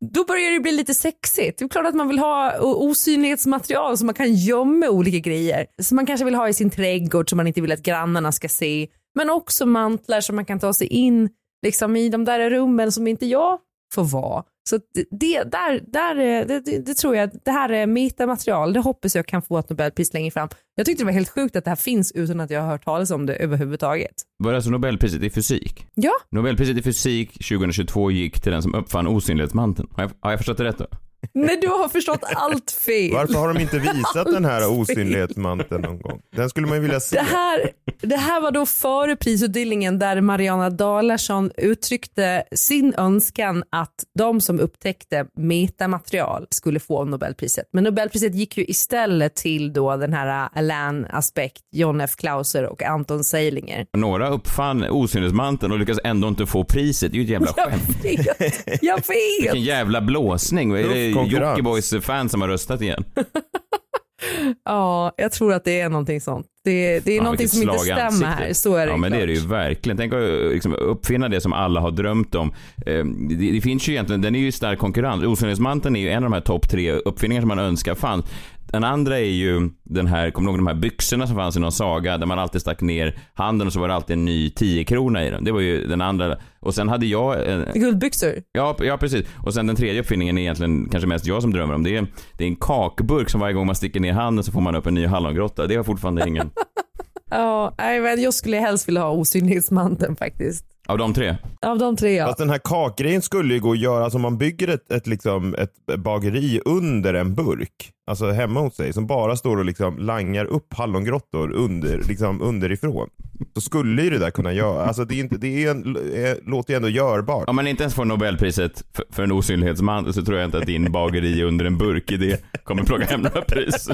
då 0.00 0.24
börjar 0.24 0.52
det 0.52 0.60
bli 0.60 0.72
lite 0.72 0.94
sexigt. 0.94 1.58
Det 1.58 1.64
är 1.64 1.68
klart 1.68 1.86
att 1.86 1.94
man 1.94 2.08
vill 2.08 2.18
ha 2.18 2.58
osynlighetsmaterial 2.60 3.98
så 3.98 4.04
man 4.04 4.14
kan 4.14 4.34
gömma 4.34 4.88
olika 4.88 5.18
grejer. 5.18 5.66
Som 5.82 5.96
man 5.96 6.06
kanske 6.06 6.24
vill 6.24 6.34
ha 6.34 6.48
i 6.48 6.54
sin 6.54 6.70
trädgård 6.70 7.30
som 7.30 7.36
man 7.36 7.46
inte 7.46 7.60
vill 7.60 7.72
att 7.72 7.82
grannarna 7.82 8.32
ska 8.32 8.48
se. 8.48 8.88
Men 9.14 9.30
också 9.30 9.66
mantlar 9.66 10.20
som 10.20 10.36
man 10.36 10.44
kan 10.44 10.58
ta 10.58 10.72
sig 10.72 10.86
in 10.86 11.28
liksom, 11.62 11.96
i 11.96 12.08
de 12.08 12.24
där 12.24 12.50
rummen 12.50 12.92
som 12.92 13.06
inte 13.06 13.26
jag 13.26 13.58
får 13.94 14.04
vara. 14.04 14.44
Så 14.68 14.78
det, 15.10 15.42
där, 15.44 15.80
där, 15.86 16.14
det, 16.44 16.60
det, 16.60 16.78
det, 16.78 16.94
tror 16.94 17.16
jag, 17.16 17.30
det 17.44 17.50
här 17.50 17.68
är 17.68 17.86
metamaterial, 17.86 18.72
det 18.72 18.80
hoppas 18.80 19.16
jag 19.16 19.26
kan 19.26 19.42
få 19.42 19.58
ett 19.58 19.70
Nobelpris 19.70 20.14
längre 20.14 20.30
fram. 20.30 20.48
Jag 20.74 20.86
tyckte 20.86 21.02
det 21.02 21.06
var 21.06 21.12
helt 21.12 21.28
sjukt 21.28 21.56
att 21.56 21.64
det 21.64 21.70
här 21.70 21.76
finns 21.76 22.12
utan 22.12 22.40
att 22.40 22.50
jag 22.50 22.60
har 22.60 22.68
hört 22.68 22.84
talas 22.84 23.10
om 23.10 23.26
det 23.26 23.34
överhuvudtaget. 23.34 24.14
Var 24.38 24.50
det 24.50 24.56
alltså 24.56 24.70
Nobelpriset 24.70 25.22
i 25.22 25.30
fysik? 25.30 25.86
Ja. 25.94 26.12
Nobelpriset 26.30 26.76
i 26.76 26.82
fysik 26.82 27.32
2022 27.32 28.10
gick 28.10 28.40
till 28.40 28.52
den 28.52 28.62
som 28.62 28.74
uppfann 28.74 29.06
osynlighetsmanteln. 29.06 29.88
Har 29.92 30.02
jag, 30.02 30.10
har 30.20 30.30
jag 30.30 30.38
förstått 30.38 30.58
det 30.58 30.64
rätt 30.64 30.78
då? 30.78 30.86
Nej, 31.32 31.58
du 31.60 31.68
har 31.68 31.88
förstått 31.88 32.24
allt 32.36 32.70
fel. 32.70 33.12
Varför 33.14 33.34
har 33.34 33.54
de 33.54 33.60
inte 33.60 33.78
visat 33.94 34.26
den 34.26 34.44
här 34.44 34.80
osynlighetsmanteln 34.80 35.82
någon 35.82 36.00
gång? 36.00 36.20
Den 36.36 36.50
skulle 36.50 36.66
man 36.66 36.76
ju 36.76 36.82
vilja 36.82 37.00
se. 37.00 37.16
Det 37.16 37.22
här, 37.22 37.70
det 38.00 38.16
här 38.16 38.40
var 38.40 38.50
då 38.50 38.66
före 38.66 39.16
prisutdelningen 39.16 39.98
där 39.98 40.20
Mariana 40.20 40.70
Dalarsson 40.70 41.50
uttryckte 41.56 42.44
sin 42.52 42.94
önskan 42.94 43.64
att 43.70 43.94
de 44.18 44.40
som 44.40 44.60
upptäckte 44.60 45.26
metamaterial 45.36 46.46
skulle 46.50 46.80
få 46.80 47.04
Nobelpriset. 47.04 47.64
Men 47.72 47.84
Nobelpriset 47.84 48.34
gick 48.34 48.56
ju 48.58 48.64
istället 48.64 49.34
till 49.36 49.72
då 49.72 49.96
den 49.96 50.12
här 50.12 50.48
Alain 50.54 51.06
Aspect, 51.10 51.62
John 51.72 52.00
F. 52.00 52.10
Klauser 52.16 52.66
och 52.66 52.82
Anton 52.82 53.24
Seilinger. 53.24 53.86
Några 53.96 54.28
uppfann 54.28 54.84
osynlighetsmanteln 54.90 55.72
och 55.72 55.78
lyckas 55.78 55.98
ändå 56.04 56.28
inte 56.28 56.46
få 56.46 56.64
priset. 56.64 57.12
Det 57.12 57.16
är 57.16 57.18
ju 57.18 57.24
ett 57.24 57.30
jävla 57.30 57.46
skämt. 57.56 57.96
Jag 58.02 58.38
vet. 58.38 58.82
Jag 58.82 58.96
vet. 58.96 59.06
Vilken 59.40 59.62
jävla 59.62 60.00
blåsning 60.00 60.72
är 61.16 61.50
Jockibois 61.50 61.94
fan 62.02 62.28
som 62.28 62.40
har 62.40 62.48
röstat 62.48 62.82
igen. 62.82 63.04
ja, 64.64 65.12
jag 65.16 65.32
tror 65.32 65.52
att 65.52 65.64
det 65.64 65.80
är 65.80 65.88
någonting 65.88 66.20
sånt. 66.20 66.46
Det, 66.64 67.00
det 67.00 67.12
är 67.12 67.16
ja, 67.16 67.22
någonting 67.22 67.48
som 67.48 67.62
inte 67.62 67.78
stämmer 67.78 68.02
ansikte. 68.02 68.26
här, 68.26 68.52
så 68.52 68.76
är 68.76 68.86
det 68.86 68.92
Ja, 68.92 68.96
men 68.96 69.12
det 69.12 69.20
är 69.20 69.26
det 69.26 69.32
ju 69.32 69.46
verkligen. 69.46 69.96
Tänk 69.96 70.12
att 70.12 70.52
liksom, 70.52 70.74
uppfinna 70.74 71.28
det 71.28 71.40
som 71.40 71.52
alla 71.52 71.80
har 71.80 71.90
drömt 71.90 72.34
om. 72.34 72.52
Eh, 72.86 73.04
det, 73.04 73.52
det, 73.52 73.60
finns 73.60 73.88
ju 73.88 73.92
egentligen, 73.92 74.22
den 74.22 74.34
är 74.34 74.40
ju 74.40 74.52
stark 74.52 74.78
konkurrens. 74.78 75.24
Osynlighetsmanteln 75.24 75.96
är 75.96 76.00
ju 76.00 76.10
en 76.10 76.16
av 76.16 76.30
de 76.30 76.32
här 76.32 76.40
topp 76.40 76.68
tre 76.68 76.92
uppfinningar 76.92 77.42
som 77.42 77.48
man 77.48 77.58
önskar 77.58 77.94
fanns. 77.94 78.24
Den 78.72 78.84
andra 78.84 79.18
är 79.18 79.24
ju 79.24 79.70
den 79.82 80.06
här, 80.06 80.30
kommer 80.30 80.46
du 80.46 80.50
ihåg 80.50 80.58
de 80.58 80.66
här 80.66 80.74
byxorna 80.74 81.26
som 81.26 81.36
fanns 81.36 81.56
i 81.56 81.60
någon 81.60 81.72
saga 81.72 82.18
där 82.18 82.26
man 82.26 82.38
alltid 82.38 82.60
stack 82.60 82.80
ner 82.80 83.18
handen 83.34 83.66
och 83.66 83.72
så 83.72 83.80
var 83.80 83.88
det 83.88 83.94
alltid 83.94 84.14
en 84.14 84.24
ny 84.24 84.50
10 84.50 84.84
krona 84.84 85.26
i 85.26 85.30
den. 85.30 85.44
Det 85.44 85.52
var 85.52 85.60
ju 85.60 85.86
den 85.86 86.00
andra. 86.00 86.36
Och 86.60 86.74
sen 86.74 86.88
hade 86.88 87.06
jag... 87.06 87.48
En... 87.48 87.66
Guldbyxor? 87.74 88.34
Ja, 88.52 88.76
ja, 88.80 88.96
precis. 88.96 89.26
Och 89.44 89.54
sen 89.54 89.66
den 89.66 89.76
tredje 89.76 90.00
uppfinningen 90.00 90.38
är 90.38 90.42
egentligen 90.42 90.88
kanske 90.88 91.08
mest 91.08 91.26
jag 91.26 91.42
som 91.42 91.52
drömmer 91.52 91.74
om. 91.74 91.82
Det 91.82 91.96
är, 91.96 92.06
det 92.38 92.44
är 92.44 92.48
en 92.48 92.56
kakburk 92.56 93.30
som 93.30 93.40
varje 93.40 93.54
gång 93.54 93.66
man 93.66 93.74
sticker 93.74 94.00
ner 94.00 94.12
handen 94.12 94.44
så 94.44 94.52
får 94.52 94.60
man 94.60 94.74
upp 94.74 94.86
en 94.86 94.94
ny 94.94 95.06
hallongrotta. 95.06 95.66
Det 95.66 95.76
har 95.76 95.84
fortfarande 95.84 96.28
ingen. 96.28 96.50
ja, 97.30 97.74
jag 98.18 98.34
skulle 98.34 98.56
helst 98.56 98.88
vilja 98.88 99.02
ha 99.02 99.10
osynlighetsmanteln 99.10 100.16
faktiskt. 100.16 100.64
Av 100.90 100.98
de 100.98 101.14
tre? 101.14 101.36
Av 101.66 101.78
de 101.78 101.96
tre 101.96 102.12
ja. 102.16 102.26
Fast 102.26 102.38
den 102.38 102.50
här 102.50 102.60
kakgrejen 102.64 103.22
skulle 103.22 103.54
ju 103.54 103.60
gå 103.60 103.72
att 103.72 103.78
göra, 103.78 104.04
alltså 104.04 104.16
om 104.18 104.22
man 104.22 104.38
bygger 104.38 104.68
ett, 104.68 104.90
ett, 104.92 105.06
liksom, 105.06 105.54
ett 105.54 105.98
bageri 105.98 106.60
under 106.64 107.14
en 107.14 107.34
burk, 107.34 107.90
alltså 108.10 108.30
hemma 108.30 108.60
hos 108.60 108.76
sig, 108.76 108.92
som 108.92 109.06
bara 109.06 109.36
står 109.36 109.56
och 109.56 109.64
liksom 109.64 109.98
langar 109.98 110.44
upp 110.44 110.74
hallongrottor 110.74 111.52
under, 111.52 111.98
liksom 112.08 112.42
underifrån. 112.42 113.08
Så 113.54 113.60
skulle 113.60 114.02
ju 114.02 114.10
det 114.10 114.18
där 114.18 114.30
kunna 114.30 114.52
göra, 114.52 114.84
alltså 114.86 115.04
det, 115.04 115.14
är 115.14 115.20
inte, 115.20 115.36
det 115.36 115.64
är 115.64 115.70
en, 115.70 115.96
är, 115.96 116.50
låter 116.50 116.72
ju 116.72 116.76
ändå 116.76 116.88
görbart. 116.88 117.48
Om 117.48 117.56
man 117.56 117.66
inte 117.66 117.82
ens 117.82 117.94
får 117.94 118.04
Nobelpriset 118.04 118.84
för, 118.94 119.04
för 119.10 119.22
en 119.22 119.32
osynlighetsman 119.32 120.12
så 120.12 120.22
tror 120.24 120.38
jag 120.38 120.44
inte 120.48 120.58
att 120.58 120.66
din 120.66 120.92
bageri 120.92 121.42
under 121.42 121.64
en 121.64 121.78
burk 121.78 122.10
idé 122.12 122.36
kommer 122.64 122.82
plocka 122.84 123.04
hem 123.04 123.20
några 123.20 123.40
pris. 123.42 123.88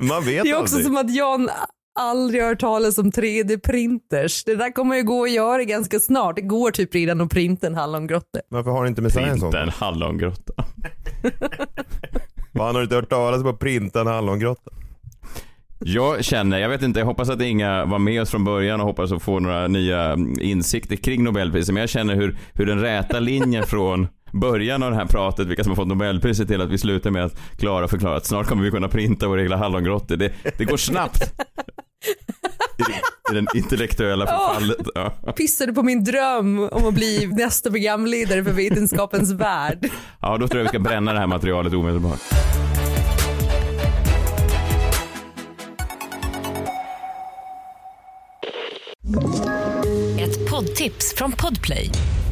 man 0.00 0.24
vet 0.24 0.42
Det 0.42 0.50
är 0.50 0.60
också 0.60 0.74
aldrig. 0.76 0.86
som 0.86 0.96
att 0.96 1.14
Jan 1.14 1.48
aldrig 1.96 2.42
hört 2.42 2.60
talas 2.60 2.98
om 2.98 3.10
3D-printers. 3.10 4.42
Det 4.46 4.56
där 4.56 4.72
kommer 4.72 4.96
ju 4.96 5.02
gå 5.02 5.24
att 5.24 5.32
göra 5.32 5.64
ganska 5.64 6.00
snart. 6.00 6.36
Det 6.36 6.42
går 6.42 6.70
typ 6.70 6.94
redan 6.94 7.20
att 7.20 7.30
printa 7.30 7.66
en 7.66 7.74
hallongrotta. 7.74 8.40
Varför 8.48 8.70
har 8.70 8.82
du 8.82 8.88
inte 8.88 9.02
med 9.02 9.12
sig 9.12 9.24
en 9.24 9.40
sån? 9.40 9.50
Printa 9.50 9.62
en 9.62 9.68
hallongrotta. 9.68 10.52
Man 12.52 12.74
har 12.74 12.82
inte 12.82 12.94
hört 12.94 13.08
talas 13.08 13.40
om 13.40 13.46
att 13.46 13.58
printa 13.58 14.00
en 14.00 14.06
hallongrotta? 14.06 14.70
Jag 15.78 16.24
känner, 16.24 16.58
jag 16.58 16.68
vet 16.68 16.82
inte, 16.82 17.00
jag 17.00 17.06
hoppas 17.06 17.28
att 17.28 17.40
Inga 17.40 17.84
var 17.84 17.98
med 17.98 18.22
oss 18.22 18.30
från 18.30 18.44
början 18.44 18.80
och 18.80 18.86
hoppas 18.86 19.12
att 19.12 19.22
få 19.22 19.38
några 19.38 19.68
nya 19.68 20.16
insikter 20.40 20.96
kring 20.96 21.24
Nobelpriset. 21.24 21.74
Men 21.74 21.80
jag 21.80 21.90
känner 21.90 22.14
hur, 22.14 22.36
hur 22.54 22.66
den 22.66 22.80
räta 22.80 23.20
linjen 23.20 23.62
från 23.66 24.08
början 24.32 24.82
av 24.82 24.90
det 24.90 24.96
här 24.96 25.06
pratet, 25.06 25.46
vilka 25.46 25.64
som 25.64 25.70
har 25.70 25.76
fått 25.76 25.88
Nobelpriset 25.88 26.48
till 26.48 26.60
att 26.60 26.70
vi 26.70 26.78
slutar 26.78 27.10
med 27.10 27.24
att 27.24 27.38
Klara 27.58 27.88
förklarar 27.88 28.16
att 28.16 28.26
snart 28.26 28.46
kommer 28.46 28.62
vi 28.62 28.70
kunna 28.70 28.88
printa 28.88 29.28
våra 29.28 29.42
egna 29.42 29.56
hallongrottor. 29.56 30.16
Det, 30.16 30.32
det 30.58 30.64
går 30.64 30.76
snabbt. 30.76 31.32
I, 33.30 33.34
den 33.34 33.46
intellektuella 33.54 34.26
förfallet. 34.26 34.76
Ja. 34.94 35.32
Pissade 35.36 35.72
på 35.72 35.82
min 35.82 36.04
dröm 36.04 36.68
om 36.72 36.86
att 36.86 36.94
bli 36.94 37.26
nästa 37.26 37.70
programledare 37.70 38.44
för 38.44 38.52
Vetenskapens 38.52 39.32
Värld. 39.32 39.90
Ja, 40.20 40.38
då 40.38 40.48
tror 40.48 40.58
jag 40.58 40.64
vi 40.64 40.68
ska 40.68 40.78
bränna 40.78 41.12
det 41.12 41.18
här 41.18 41.26
materialet 41.26 41.74
omedelbart. 41.74 42.20
Ett 50.20 50.50
poddtips 50.50 51.14
från 51.16 51.32
Podplay. 51.32 51.90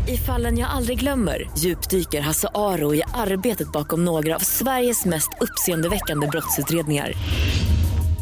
I 0.08 0.16
fallen 0.16 0.58
jag 0.58 0.70
aldrig 0.70 1.00
glömmer 1.00 1.50
djupdyker 1.58 2.20
Hasse 2.20 2.48
Aro 2.54 2.94
i 2.94 3.02
arbetet 3.14 3.72
bakom 3.72 4.04
några 4.04 4.34
av 4.34 4.40
Sveriges 4.40 5.04
mest 5.04 5.30
uppseendeväckande 5.40 6.26
brottsutredningar 6.26 7.12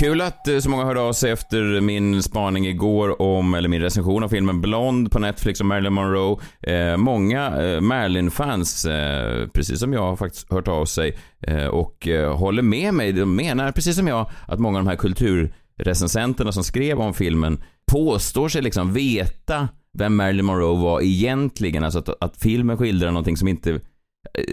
Kul 0.00 0.20
att 0.20 0.48
eh, 0.48 0.58
så 0.58 0.70
många 0.70 0.84
hörde 0.84 1.00
av 1.00 1.12
sig 1.12 1.30
efter 1.30 1.80
min 1.80 2.22
spaning 2.22 2.66
igår 2.66 3.22
om, 3.22 3.54
eller 3.54 3.68
min 3.68 3.80
recension 3.80 4.22
av 4.22 4.28
filmen 4.28 4.60
Blond 4.60 5.12
på 5.12 5.18
Netflix 5.18 5.60
om 5.60 5.68
Marilyn 5.68 5.92
Monroe. 5.92 6.36
Eh, 6.60 6.96
många 6.96 7.62
eh, 7.62 7.80
Marilyn-fans, 7.80 8.84
eh, 8.84 9.48
precis 9.48 9.80
som 9.80 9.92
jag, 9.92 10.02
har 10.02 10.16
faktiskt 10.16 10.52
hört 10.52 10.68
av 10.68 10.84
sig 10.84 11.18
eh, 11.40 11.66
och 11.66 12.08
eh, 12.08 12.36
håller 12.36 12.62
med 12.62 12.94
mig. 12.94 13.12
De 13.12 13.36
menar, 13.36 13.72
precis 13.72 13.96
som 13.96 14.08
jag, 14.08 14.30
att 14.48 14.58
många 14.58 14.78
av 14.78 14.84
de 14.84 14.90
här 14.90 14.96
kulturrecensenterna 14.96 16.52
som 16.52 16.64
skrev 16.64 17.00
om 17.00 17.14
filmen 17.14 17.62
påstår 17.92 18.48
sig 18.48 18.62
liksom 18.62 18.92
veta 18.92 19.68
vem 19.98 20.16
Marilyn 20.16 20.44
Monroe 20.44 20.82
var 20.82 21.00
egentligen. 21.00 21.84
Alltså 21.84 21.98
att, 21.98 22.08
att 22.20 22.36
filmen 22.36 22.78
skildrar 22.78 23.10
någonting 23.10 23.36
som 23.36 23.48
inte 23.48 23.80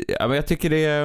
Ja, 0.08 0.28
men 0.28 0.36
jag 0.36 0.48
tycker 0.48 0.70
det 0.70 0.86
är, 0.86 1.02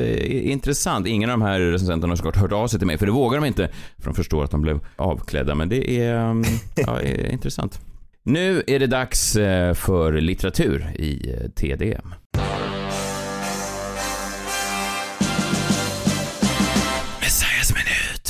är 0.00 0.42
intressant. 0.42 1.06
Ingen 1.06 1.30
av 1.30 1.38
de 1.38 1.44
här 1.44 1.60
recensenterna 1.60 2.10
har 2.10 2.16
såklart 2.16 2.36
hört 2.36 2.52
av 2.52 2.68
sig 2.68 2.78
till 2.78 2.86
mig, 2.86 2.98
för 2.98 3.06
det 3.06 3.12
vågar 3.12 3.40
de 3.40 3.46
inte, 3.46 3.68
för 3.98 4.04
de 4.04 4.14
förstår 4.14 4.44
att 4.44 4.50
de 4.50 4.62
blev 4.62 4.80
avklädda. 4.96 5.54
Men 5.54 5.68
det 5.68 5.90
är, 5.90 6.16
mm, 6.16 6.44
ja, 6.76 7.00
är 7.02 7.32
intressant. 7.32 7.80
Nu 8.22 8.62
är 8.66 8.78
det 8.78 8.86
dags 8.86 9.36
eh, 9.36 9.74
för 9.74 10.12
litteratur 10.12 10.92
i 10.94 11.30
eh, 11.30 11.50
TDM. 11.50 12.14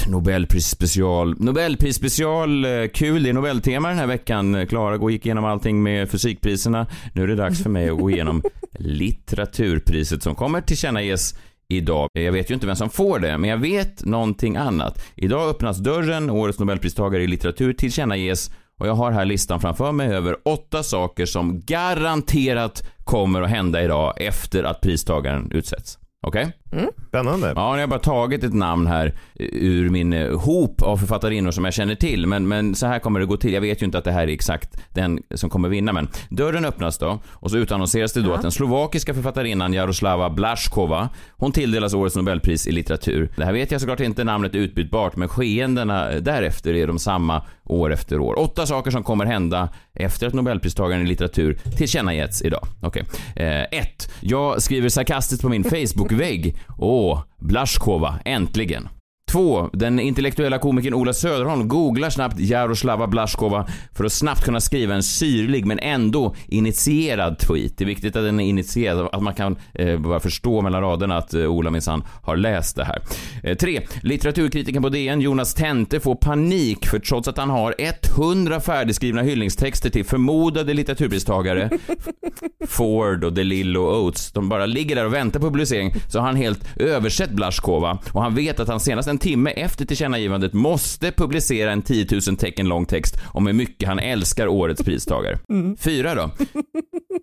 Minut. 0.07 0.25
Nobelprisspecial. 0.25 1.35
Nobelprisspecial, 1.39 2.65
eh, 2.65 2.89
kul. 2.95 3.23
Det 3.23 3.29
är 3.29 3.33
Nobeltema 3.33 3.89
den 3.89 3.99
här 3.99 4.07
veckan. 4.07 4.67
Klara 4.67 5.11
gick 5.11 5.27
igenom 5.27 5.45
allting 5.45 5.83
med 5.83 6.11
fysikpriserna. 6.11 6.87
Nu 7.13 7.23
är 7.23 7.27
det 7.27 7.35
dags 7.35 7.63
för 7.63 7.71
mig 7.71 7.89
att 7.89 7.99
gå 7.99 8.11
igenom 8.11 8.43
litteraturpriset 8.79 10.23
som 10.23 10.35
kommer 10.35 10.61
tillkännages 10.61 11.35
idag. 11.69 12.09
Jag 12.13 12.33
vet 12.33 12.51
ju 12.51 12.55
inte 12.55 12.67
vem 12.67 12.77
som 12.77 12.91
får 12.91 13.19
det, 13.19 13.39
men 13.39 13.51
jag 13.51 13.59
vet 13.59 14.05
någonting 14.05 14.57
annat. 14.57 15.05
Idag 15.17 15.51
öppnas 15.51 15.79
dörren, 15.79 16.31
årets 16.31 16.59
nobelpristagare 16.59 17.23
i 17.23 17.27
litteratur 17.27 17.73
tillkännages 17.73 18.51
och 18.81 18.89
jag 18.89 18.95
har 18.95 19.13
här 19.13 19.25
listan 19.25 19.61
framför 19.61 19.93
mig 19.93 20.09
över 20.09 20.37
åtta 20.45 20.83
saker 20.83 21.27
som 21.27 21.61
garanterat 21.61 22.83
kommer 23.05 23.43
att 23.43 23.51
hända 23.51 23.83
idag 23.83 24.23
efter 24.23 24.65
att 24.65 24.81
pristagaren 24.81 25.51
utsätts. 25.53 25.99
Okej? 26.27 26.53
Mm. 26.79 26.91
Spännande. 27.09 27.53
Ja, 27.57 27.75
jag 27.77 27.83
har 27.83 27.87
bara 27.87 28.01
tagit 28.01 28.45
ett 28.45 28.55
namn 28.55 28.87
här 28.87 29.15
ur 29.35 29.89
min 29.91 30.13
eh, 30.13 30.41
hop 30.41 30.83
av 30.83 30.97
författarinnor 30.97 31.51
som 31.51 31.65
jag 31.65 31.75
känner 31.75 31.95
till. 31.95 32.27
Men, 32.27 32.49
men 32.49 32.75
så 32.75 32.87
här 32.87 32.99
kommer 32.99 33.21
det 33.21 33.27
gå 33.27 33.37
till. 33.37 33.53
Jag 33.53 33.61
vet 33.61 33.83
ju 33.83 33.87
inte 33.87 33.99
att 33.99 34.05
det 34.05 34.13
här 34.13 34.23
är 34.23 34.33
exakt 34.33 34.77
den 34.95 35.23
som 35.35 35.51
kommer 35.51 35.69
vinna. 35.69 35.93
Men 35.93 36.09
dörren 36.31 36.65
öppnas 36.65 36.99
då 36.99 37.19
och 37.33 37.51
så 37.51 37.57
utannonseras 37.57 38.13
det 38.13 38.21
då 38.23 38.31
Ja. 38.31 38.35
att 38.35 38.43
den 38.43 38.53
slovakiska 38.53 39.15
författarinnan 39.15 39.73
Jaroslava 39.73 40.31
Blaskova, 40.31 41.09
hon 41.37 41.53
tilldelas 41.53 41.95
årets 41.95 42.17
nobelpris 42.17 42.67
i 42.67 42.73
litteratur. 42.73 43.31
Det 43.37 43.45
här 43.45 43.53
vet 43.53 43.71
jag 43.71 43.81
såklart 43.81 44.01
inte, 44.01 44.25
namnet 44.25 44.55
är 44.55 44.59
utbytbart, 44.59 45.17
men 45.17 45.29
skeendena 45.29 46.11
därefter 46.11 46.75
är 46.75 46.87
de 46.87 46.99
samma 46.99 47.43
år 47.65 47.93
efter 47.93 48.19
år. 48.21 48.39
Åtta 48.39 48.67
saker 48.67 48.91
som 48.91 49.03
kommer 49.03 49.25
hända 49.27 49.69
efter 49.95 50.27
att 50.27 50.35
nobelpristagaren 50.35 51.03
i 51.03 51.07
litteratur 51.07 51.59
tillkännagetts 51.77 52.43
idag. 52.43 52.67
Okej. 52.83 53.05
Eh, 53.37 53.63
ett. 53.63 54.11
Jag 54.21 54.63
skriver 54.63 54.89
sarkastiskt 54.89 55.43
på 55.43 55.49
min 55.49 55.65
Facebook-vägg. 55.71 56.57
Åh, 56.79 57.23
Blaskova, 57.39 58.15
äntligen. 58.25 58.89
2. 59.35 59.71
den 59.73 60.01
intellektuella 60.01 60.59
komikern 60.59 60.95
Ola 60.95 61.13
Söderholm 61.13 61.69
googlar 61.69 62.11
snabbt 62.11 62.41
Jaroslava 62.41 63.07
Blaskova 63.07 63.67
för 63.93 64.05
att 64.05 64.13
snabbt 64.13 64.45
kunna 64.45 64.61
skriva 64.61 64.95
en 64.95 65.03
syrlig 65.03 65.67
men 65.67 65.79
ändå 65.79 66.35
initierad 66.47 67.39
tweet. 67.39 67.79
Det 67.79 67.85
är 67.85 67.87
viktigt 67.87 68.17
att 68.17 68.25
den 68.25 68.41
är 68.41 68.45
initierad, 68.45 69.09
att 69.13 69.23
man 69.23 69.35
kan 69.35 69.57
eh, 69.73 69.99
bara 69.99 70.21
förstå 70.21 70.63
mellan 70.63 70.83
raderna 70.83 71.17
att 71.17 71.35
eh, 71.35 71.47
Ola 71.47 71.71
minsann 71.71 72.05
har 72.23 72.37
läst 72.37 72.77
det 72.77 72.85
här. 72.85 73.03
Eh, 73.43 73.83
litteraturkritiken 74.01 74.83
på 74.83 74.89
DN 74.89 75.21
Jonas 75.21 75.55
Tente 75.55 76.01
får 76.01 76.15
panik 76.15 76.87
för 76.87 76.99
trots 76.99 77.29
att 77.29 77.39
han 77.39 77.51
har 77.51 77.75
100 77.79 78.61
färdigskrivna 78.61 79.23
hyllningstexter 79.23 79.91
till 79.91 80.05
förmodade 80.05 80.75
litteraturpristagare 80.75 81.71
Ford 82.67 83.25
och 83.25 83.33
DeLillo 83.33 83.83
och 83.83 84.05
Oates, 84.05 84.33
de 84.33 84.49
bara 84.49 84.67
ligger 84.67 84.97
där 84.97 85.05
och 85.05 85.15
väntar 85.15 85.41
på 85.41 85.47
publicering, 85.47 85.95
så 86.09 86.19
har 86.19 86.27
han 86.27 86.37
helt 86.37 86.77
översett 86.77 87.31
Blaskova 87.31 87.99
och 88.13 88.23
han 88.23 88.35
vet 88.35 88.61
att 88.61 88.69
han 88.69 88.81
senast 88.81 89.09
en 89.09 89.19
timme 89.25 89.51
efter 89.51 89.85
tillkännagivandet 89.85 90.53
måste 90.53 91.13
publicera 91.13 91.73
en 91.73 91.83
10 91.83 92.07
000 92.29 92.37
tecken 92.37 92.69
lång 92.69 92.87
text 92.87 93.17
om 93.27 93.47
hur 93.47 93.55
mycket 93.55 93.89
han 93.89 93.99
älskar 93.99 94.47
årets 94.49 94.83
pristagare. 94.83 95.39
Fyra 95.79 96.15
då. 96.15 96.31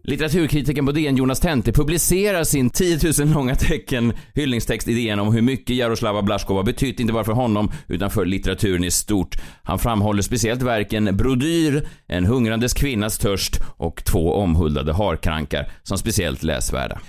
Litteraturkritiken 0.04 0.86
på 0.86 0.92
DN 0.92 1.18
Jonas 1.18 1.40
Tente 1.40 1.72
publicerar 1.72 2.44
sin 2.44 2.70
10 2.70 3.00
000 3.20 3.34
långa 3.34 3.56
tecken 3.56 4.14
hyllningstext 4.36 4.88
i 4.88 4.94
DN 4.94 5.20
om 5.20 5.34
hur 5.34 5.42
mycket 5.42 5.76
Jaroslava 5.76 6.22
Blaskova 6.22 6.64
betytt 6.64 7.00
inte 7.00 7.14
bara 7.14 7.24
för 7.24 7.34
honom 7.34 7.72
utan 7.88 8.10
för 8.10 8.26
litteraturen 8.26 8.84
i 8.84 8.92
stort. 8.92 9.36
Han 9.64 9.80
framhåller 9.80 10.22
speciellt 10.22 10.62
verken 10.62 11.18
Brodyr, 11.18 11.88
En 12.08 12.26
hungrandes 12.26 12.74
kvinnas 12.74 13.20
törst 13.20 13.60
och 13.78 14.04
två 14.06 14.34
omhuldade 14.34 14.94
harkrankar 14.94 15.72
som 15.84 15.98
speciellt 15.98 16.44
läsvärda. 16.44 17.00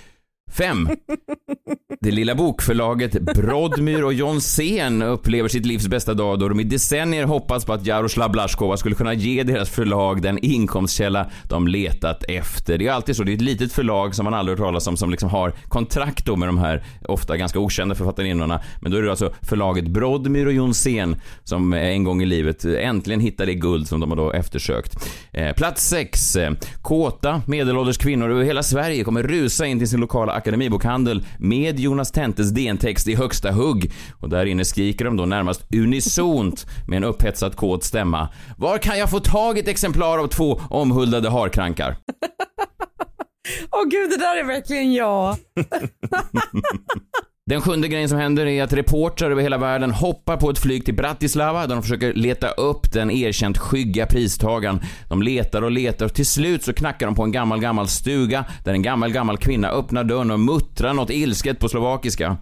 5. 0.51 0.89
Det 2.03 2.11
lilla 2.11 2.35
bokförlaget 2.35 3.21
Brodmyr 3.21 4.03
och 4.03 4.13
Jonsén 4.13 5.01
upplever 5.01 5.49
sitt 5.49 5.65
livs 5.65 5.87
bästa 5.87 6.13
dag 6.13 6.39
då 6.39 6.49
de 6.49 6.59
i 6.59 6.63
decennier 6.63 7.23
hoppats 7.23 7.65
på 7.65 7.73
att 7.73 7.85
Jaroslav 7.85 8.31
Blaskova 8.31 8.77
skulle 8.77 8.95
kunna 8.95 9.13
ge 9.13 9.43
deras 9.43 9.69
förlag 9.69 10.21
den 10.21 10.37
inkomstkälla 10.37 11.29
de 11.43 11.67
letat 11.67 12.23
efter. 12.27 12.77
Det 12.77 12.87
är 12.87 12.91
alltid 12.91 13.15
så, 13.15 13.23
det 13.23 13.31
är 13.31 13.35
ett 13.35 13.41
litet 13.41 13.73
förlag 13.73 14.15
som 14.15 14.23
man 14.23 14.33
aldrig 14.33 14.57
hört 14.57 14.67
talas 14.67 14.87
om 14.87 14.97
som 14.97 15.11
liksom 15.11 15.29
har 15.29 15.53
kontrakt 15.67 16.25
då 16.25 16.35
med 16.35 16.47
de 16.47 16.57
här 16.57 16.83
ofta 17.05 17.37
ganska 17.37 17.59
okända 17.59 17.95
författarinnorna. 17.95 18.61
Men 18.81 18.91
då 18.91 18.97
är 18.97 19.01
det 19.01 19.09
alltså 19.09 19.33
förlaget 19.41 19.87
Brodmyr 19.87 20.45
och 20.45 20.53
Jonsén 20.53 21.15
som 21.43 21.73
en 21.73 22.03
gång 22.03 22.21
i 22.21 22.25
livet 22.25 22.65
äntligen 22.65 23.19
hittar 23.19 23.45
det 23.45 23.53
guld 23.53 23.87
som 23.87 23.99
de 23.99 24.09
har 24.09 24.17
då 24.17 24.31
eftersökt. 24.31 25.09
Eh, 25.31 25.53
plats 25.55 25.89
6. 25.89 26.37
Kåta 26.81 27.41
medelålders 27.47 27.97
kvinnor 27.97 28.31
över 28.31 28.43
hela 28.43 28.63
Sverige 28.63 29.03
kommer 29.03 29.23
rusa 29.23 29.65
in 29.65 29.79
till 29.79 29.89
sin 29.89 29.99
lokala 29.99 30.33
akademibokhandel 30.33 31.25
med 31.37 31.79
Jonas 31.93 32.11
Tentes 32.11 32.51
DN-text 32.51 33.07
i 33.07 33.15
högsta 33.15 33.51
hugg. 33.51 33.91
Och 34.19 34.29
där 34.29 34.45
inne 34.45 34.65
skriker 34.65 35.05
de 35.05 35.17
då 35.17 35.25
närmast 35.25 35.65
unisont 35.75 36.65
med 36.87 36.97
en 36.97 37.03
upphetsad 37.03 37.55
kåt 37.55 37.83
stämma. 37.83 38.29
Var 38.57 38.77
kan 38.77 38.99
jag 38.99 39.09
få 39.09 39.19
tag 39.19 39.57
i 39.57 39.59
ett 39.59 39.67
exemplar 39.67 40.17
av 40.17 40.27
två 40.27 40.61
omhuldade 40.69 41.29
harkrankar? 41.29 41.97
Åh 43.71 43.83
gud, 43.89 44.09
det 44.09 44.17
där 44.17 44.39
är 44.39 44.43
verkligen 44.43 44.93
jag. 44.93 45.37
Den 47.45 47.61
sjunde 47.61 47.87
grejen 47.87 48.09
som 48.09 48.17
händer 48.17 48.45
är 48.45 48.63
att 48.63 48.73
reportrar 48.73 49.31
över 49.31 49.41
hela 49.41 49.57
världen 49.57 49.91
hoppar 49.91 50.37
på 50.37 50.49
ett 50.49 50.59
flyg 50.59 50.85
till 50.85 50.93
Bratislava 50.93 51.67
där 51.67 51.75
de 51.75 51.81
försöker 51.81 52.13
leta 52.13 52.49
upp 52.49 52.91
den 52.91 53.11
erkänt 53.11 53.57
skygga 53.57 54.05
pristagaren. 54.05 54.81
De 55.09 55.21
letar 55.21 55.61
och 55.61 55.71
letar 55.71 56.05
och 56.05 56.13
till 56.13 56.25
slut 56.25 56.63
så 56.63 56.73
knackar 56.73 57.05
de 57.05 57.15
på 57.15 57.23
en 57.23 57.31
gammal, 57.31 57.59
gammal 57.59 57.87
stuga 57.87 58.45
där 58.63 58.73
en 58.73 58.81
gammal, 58.81 59.11
gammal 59.11 59.37
kvinna 59.37 59.69
öppnar 59.69 60.03
dörren 60.03 60.31
och 60.31 60.39
muttrar 60.39 60.93
något 60.93 61.09
ilsket 61.09 61.59
på 61.59 61.69
slovakiska. 61.69 62.37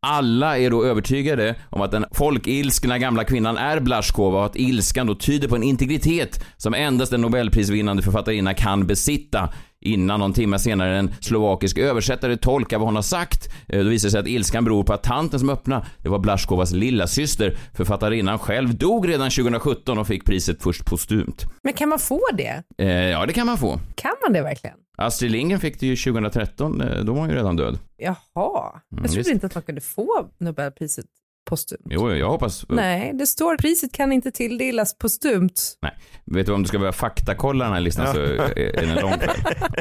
Alla 0.00 0.58
är 0.58 0.70
då 0.70 0.84
övertygade 0.84 1.54
om 1.70 1.80
att 1.82 1.90
den 1.90 2.04
folkilskna 2.12 2.98
gamla 2.98 3.24
kvinnan 3.24 3.56
är 3.56 3.80
Blaskova 3.80 4.38
och 4.38 4.46
att 4.46 4.56
ilskan 4.56 5.06
då 5.06 5.14
tyder 5.14 5.48
på 5.48 5.56
en 5.56 5.62
integritet 5.62 6.44
som 6.56 6.74
endast 6.74 7.12
en 7.12 7.20
nobelprisvinnande 7.20 8.02
författarinna 8.02 8.54
kan 8.54 8.86
besitta. 8.86 9.48
Innan 9.80 10.20
någon 10.20 10.32
timme 10.32 10.58
senare 10.58 10.98
en 10.98 11.10
slovakisk 11.20 11.78
översättare 11.78 12.36
tolkar 12.36 12.78
vad 12.78 12.88
hon 12.88 12.94
har 12.94 13.02
sagt. 13.02 13.48
Eh, 13.68 13.82
Då 13.84 13.88
visar 13.90 14.06
det 14.08 14.10
sig 14.10 14.20
att 14.20 14.26
ilskan 14.28 14.64
beror 14.64 14.84
på 14.84 14.92
att 14.92 15.02
tanten 15.02 15.40
som 15.40 15.50
öppnade, 15.50 15.86
det 16.02 16.08
var 16.08 16.18
Blaskovas 16.18 16.72
lilla 16.72 17.06
syster. 17.06 17.56
Författarinnan 17.74 18.38
själv 18.38 18.74
dog 18.78 19.08
redan 19.08 19.30
2017 19.30 19.98
och 19.98 20.06
fick 20.06 20.24
priset 20.24 20.62
först 20.62 20.84
postumt. 20.86 21.46
Men 21.62 21.72
kan 21.72 21.88
man 21.88 21.98
få 21.98 22.20
det? 22.34 22.62
Eh, 22.78 22.88
ja, 22.88 23.26
det 23.26 23.32
kan 23.32 23.46
man 23.46 23.58
få. 23.58 23.80
Kan 23.94 24.14
man 24.22 24.32
det 24.32 24.42
verkligen? 24.42 24.76
Astrid 24.98 25.30
Lindgren 25.30 25.60
fick 25.60 25.80
det 25.80 25.86
ju 25.86 25.96
2013, 25.96 26.80
eh, 26.80 27.04
då 27.04 27.12
var 27.12 27.20
hon 27.20 27.28
ju 27.30 27.34
redan 27.36 27.56
död. 27.56 27.78
Jaha. 27.96 28.14
Jag 28.34 28.98
trodde 29.04 29.16
visst. 29.16 29.30
inte 29.30 29.46
att 29.46 29.54
man 29.54 29.62
kunde 29.62 29.80
få 29.80 30.28
Nobelpriset 30.38 31.06
postumt. 31.48 31.80
Jo, 31.90 32.12
jag 32.12 32.28
hoppas. 32.30 32.64
Nej, 32.68 33.12
det 33.14 33.26
står 33.26 33.56
priset 33.56 33.92
kan 33.92 34.12
inte 34.12 34.30
tilldelas 34.30 34.98
postumt. 34.98 35.78
Nej. 35.82 35.92
Vet 36.24 36.46
du 36.46 36.52
om 36.52 36.62
du 36.62 36.68
ska 36.68 36.78
börja 36.78 36.92
faktakolla 36.92 37.64
den 37.64 37.74
här 37.74 37.80
listan 37.80 38.06
Ja. 38.06 38.12
så 38.12 38.20
är 38.20 38.58
är 38.58 38.86
den 38.86 38.94
lång 38.94 39.12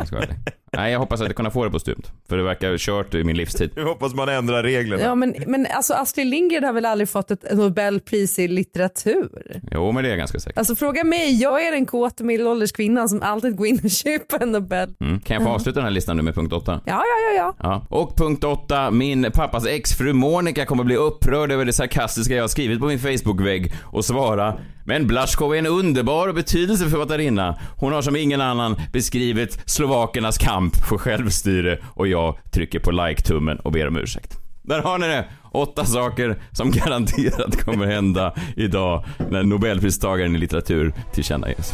kväll. 0.10 0.34
Jag. 0.72 0.80
Nej, 0.80 0.92
jag 0.92 1.00
hoppas 1.00 1.22
att 1.22 1.28
jag 1.28 1.36
kunna 1.36 1.52
få 1.52 1.64
det 1.66 1.72
postumt. 1.72 2.12
För 2.30 2.38
det 2.38 2.44
verkar 2.44 2.78
kört 2.78 3.14
i 3.14 3.24
min 3.24 3.38
livstid. 3.38 3.72
Nu 3.76 3.84
hoppas 3.84 4.14
man 4.14 4.30
ändrar 4.30 4.64
reglerna. 4.64 5.04
Ja, 5.04 5.16
men, 5.16 5.36
men 5.48 5.68
alltså 5.72 5.94
Astrid 5.94 6.28
Lindgren 6.28 6.64
har 6.64 6.74
väl 6.74 6.86
aldrig 6.86 7.10
fått 7.10 7.32
ett 7.32 7.46
Nobelpris 7.54 8.40
i 8.40 8.48
litteratur? 8.48 9.62
Jo, 9.72 9.92
men 9.92 10.04
det 10.04 10.08
är 10.08 10.12
jag 10.12 10.18
ganska 10.20 10.40
säker 10.40 10.60
Alltså 10.60 10.76
fråga 10.76 11.04
mig, 11.04 11.42
jag 11.42 11.68
är 11.68 11.72
den 11.72 11.86
kåta 11.86 12.24
medelålders 12.24 12.72
kvinnan 12.72 13.10
som 13.10 13.22
alltid 13.22 13.56
går 13.56 13.68
in 13.68 13.80
och 13.84 13.90
köper 14.04 14.44
en 14.44 14.52
Nobel. 14.52 14.94
mm. 15.02 15.20
Kan 15.20 15.36
jag 15.36 15.44
få 15.44 15.50
avsluta 15.50 15.80
den 15.80 15.84
här 15.86 15.92
listan 15.92 16.18
nu 16.18 16.24
med 16.24 16.36
punkt 16.36 16.54
8? 16.54 16.82
Ja, 16.86 16.94
ja, 16.94 17.34
ja, 17.36 17.38
ja. 17.38 17.56
Ja. 17.60 17.86
Och 17.98 18.18
punkt 18.18 18.44
8. 18.44 18.92
Min 18.92 19.32
pappas 19.34 19.66
exfru 19.68 20.14
Monica 20.14 20.66
kommer 20.66 20.84
bli 20.84 20.96
upprörd 20.96 21.52
över 21.52 21.66
det 21.66 21.74
sarkastiska 21.74 22.36
jag 22.36 22.44
har 22.44 22.48
skrivit 22.48 22.80
på 22.80 22.86
min 22.86 23.00
Facebook-vägg 23.00 23.74
och 23.84 24.06
svara 24.06 24.60
men 24.88 25.08
Blaschkov 25.08 25.54
är 25.54 25.58
en 25.58 25.66
underbar 25.66 26.28
och 26.28 26.36
betydelsefull 26.36 26.92
författarinna. 26.92 27.60
Hon 27.78 27.94
har 27.94 28.02
som 28.02 28.16
ingen 28.16 28.42
annan 28.42 28.76
beskrivit 28.94 29.60
slovakernas 29.66 30.38
kamp 30.38 30.76
för 30.76 30.98
självstyre 30.98 31.80
och 31.94 32.08
jag 32.08 32.38
trycker 32.52 32.80
på 32.80 32.92
like-tummen 32.92 33.58
och 33.60 33.72
ber 33.72 33.88
om 33.88 33.98
ursäkt. 33.98 34.38
Där 34.62 34.82
har 34.82 34.98
ni 34.98 35.08
det! 35.08 35.26
Åtta 35.52 35.86
saker 35.86 36.42
som 36.52 36.72
garanterat 36.86 37.64
kommer 37.64 37.86
hända 37.86 38.34
idag 38.56 39.06
när 39.30 39.44
Nobelpristagaren 39.44 40.36
i 40.36 40.38
litteratur 40.38 40.94
tillkännages. 41.14 41.74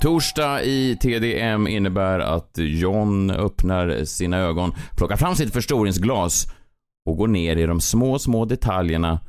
Torsdag 0.00 0.62
i 0.62 0.96
TDM 0.96 1.68
innebär 1.68 2.18
att 2.20 2.50
John 2.56 3.30
öppnar 3.30 4.04
sina 4.04 4.38
ögon, 4.38 4.72
plockar 4.96 5.16
fram 5.16 5.34
sitt 5.34 5.52
förstoringsglas 5.52 6.46
och 7.06 7.16
går 7.16 7.28
ner 7.28 7.56
i 7.56 7.66
de 7.66 7.80
små, 7.80 8.18
små 8.18 8.44
detaljerna 8.44 9.20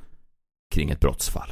kring 0.74 0.90
ett 0.90 1.00
brottsfall. 1.00 1.50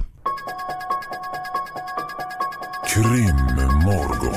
Krimmorgon. 2.93 4.33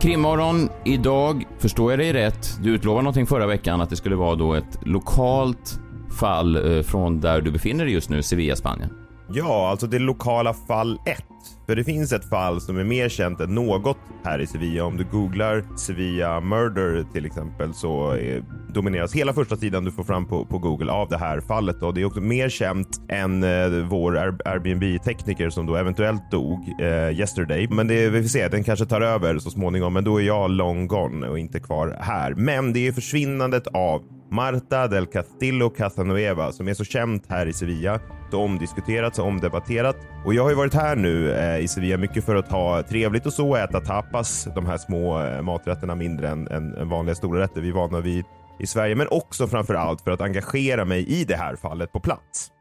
Krimmorgon 0.00 0.68
idag, 0.84 1.46
förstår 1.58 1.92
jag 1.92 1.98
dig 1.98 2.12
rätt, 2.12 2.58
du 2.62 2.70
utlovade 2.70 3.02
någonting 3.02 3.26
förra 3.26 3.46
veckan 3.46 3.80
att 3.80 3.90
det 3.90 3.96
skulle 3.96 4.16
vara 4.16 4.34
då 4.34 4.54
ett 4.54 4.78
lokalt 4.82 5.80
fall 6.20 6.76
eh, 6.76 6.82
från 6.82 7.20
där 7.20 7.40
du 7.40 7.50
befinner 7.50 7.84
dig 7.84 7.94
just 7.94 8.08
nu, 8.10 8.22
Sevilla, 8.22 8.56
Spanien. 8.56 8.90
Ja, 9.30 9.68
alltså 9.70 9.86
det 9.86 9.98
lokala 9.98 10.54
fall 10.54 10.98
1. 11.06 11.24
För 11.68 11.76
det 11.76 11.84
finns 11.84 12.12
ett 12.12 12.28
fall 12.28 12.60
som 12.60 12.78
är 12.78 12.84
mer 12.84 13.08
känt 13.08 13.40
än 13.40 13.54
något 13.54 13.96
här 14.24 14.38
i 14.38 14.46
Sevilla. 14.46 14.84
Om 14.84 14.96
du 14.96 15.04
googlar 15.04 15.64
Sevilla 15.76 16.40
Murder 16.40 17.04
till 17.12 17.26
exempel 17.26 17.74
så 17.74 18.10
är, 18.10 18.44
domineras 18.74 19.14
hela 19.14 19.32
första 19.32 19.56
sidan 19.56 19.84
du 19.84 19.90
får 19.90 20.04
fram 20.04 20.26
på, 20.26 20.44
på 20.44 20.58
Google 20.58 20.92
av 20.92 21.08
det 21.08 21.18
här 21.18 21.40
fallet. 21.40 21.82
Och 21.82 21.94
det 21.94 22.00
är 22.00 22.04
också 22.04 22.20
mer 22.20 22.48
känt 22.48 23.00
än 23.08 23.42
eh, 23.42 23.68
vår 23.68 24.18
Airbnb-tekniker 24.44 25.50
som 25.50 25.66
då 25.66 25.76
eventuellt 25.76 26.30
dog 26.30 26.68
eh, 26.80 27.20
yesterday. 27.20 27.68
Men 27.70 27.88
det, 27.88 28.08
vi 28.10 28.22
får 28.22 28.28
se, 28.28 28.48
den 28.48 28.64
kanske 28.64 28.86
tar 28.86 29.00
över 29.00 29.38
så 29.38 29.50
småningom. 29.50 29.92
Men 29.92 30.04
då 30.04 30.20
är 30.20 30.24
jag 30.24 30.50
long 30.50 30.86
gone 30.86 31.28
och 31.28 31.38
inte 31.38 31.60
kvar 31.60 31.96
här. 32.00 32.34
Men 32.34 32.72
det 32.72 32.86
är 32.86 32.92
försvinnandet 32.92 33.66
av 33.66 34.17
Marta 34.30 34.88
del 34.88 35.06
Castillo 35.06 35.70
Casanueva 35.70 36.52
som 36.52 36.68
är 36.68 36.74
så 36.74 36.84
känt 36.84 37.26
här 37.28 37.46
i 37.46 37.52
Sevilla. 37.52 38.00
Så 38.30 38.40
omdiskuterat, 38.40 39.16
så 39.16 39.22
omdebatterat. 39.24 39.96
Och 40.24 40.34
jag 40.34 40.42
har 40.42 40.50
ju 40.50 40.56
varit 40.56 40.74
här 40.74 40.96
nu 40.96 41.32
eh, 41.32 41.58
i 41.58 41.68
Sevilla 41.68 41.96
mycket 41.96 42.24
för 42.24 42.34
att 42.34 42.50
ha 42.50 42.82
trevligt 42.82 43.26
och 43.26 43.32
så, 43.32 43.56
äta 43.56 43.80
tapas, 43.80 44.48
de 44.54 44.66
här 44.66 44.78
små 44.78 45.20
eh, 45.20 45.42
maträtterna 45.42 45.94
mindre 45.94 46.28
än, 46.28 46.48
än, 46.48 46.74
än 46.74 46.88
vanliga 46.88 47.14
stora 47.14 47.40
rätter 47.40 47.60
vi 47.60 47.68
är 47.68 47.72
vana 47.72 48.00
vid 48.00 48.24
i 48.58 48.66
Sverige. 48.66 48.94
Men 48.94 49.08
också 49.10 49.46
framför 49.46 49.74
allt 49.74 50.00
för 50.00 50.10
att 50.10 50.20
engagera 50.20 50.84
mig 50.84 51.20
i 51.20 51.24
det 51.24 51.36
här 51.36 51.56
fallet 51.56 51.92
på 51.92 52.00
plats. 52.00 52.52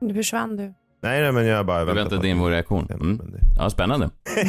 Nu 0.00 0.14
försvann 0.14 0.56
du. 0.56 0.74
Nej, 1.00 1.22
nej 1.22 1.32
men 1.32 1.46
jag 1.46 1.66
bara 1.66 1.84
väntar 1.84 2.02
väntade 2.02 2.20
på 2.20 2.26
in 2.26 2.38
vår 2.38 2.50
reaktion. 2.50 2.88
Mm. 2.90 3.20
Ja, 3.56 3.70
spännande. 3.70 4.10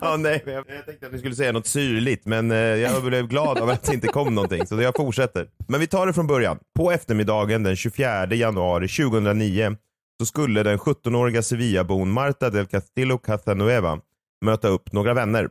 ja, 0.00 0.16
nej, 0.18 0.42
jag 0.46 0.86
tänkte 0.86 1.06
att 1.06 1.12
vi 1.12 1.18
skulle 1.18 1.34
säga 1.34 1.52
något 1.52 1.66
syrligt, 1.66 2.26
men 2.26 2.50
eh, 2.50 2.56
jag 2.56 3.04
blev 3.04 3.28
glad 3.28 3.58
av 3.58 3.68
att 3.68 3.82
det 3.82 3.94
inte 3.94 4.08
kom 4.08 4.34
någonting, 4.34 4.66
så 4.66 4.82
jag 4.82 4.96
fortsätter. 4.96 5.48
Men 5.68 5.80
vi 5.80 5.86
tar 5.86 6.06
det 6.06 6.12
från 6.12 6.26
början. 6.26 6.58
På 6.76 6.90
eftermiddagen 6.92 7.62
den 7.62 7.76
24 7.76 8.26
januari 8.34 8.88
2009 8.88 9.76
så 10.20 10.26
skulle 10.26 10.62
den 10.62 10.78
17-åriga 10.78 11.42
Sevillabon 11.42 12.10
Marta 12.10 12.50
del 12.50 12.66
Castillo 12.66 13.18
Casanueva 13.18 14.00
möta 14.44 14.68
upp 14.68 14.92
några 14.92 15.14
vänner. 15.14 15.48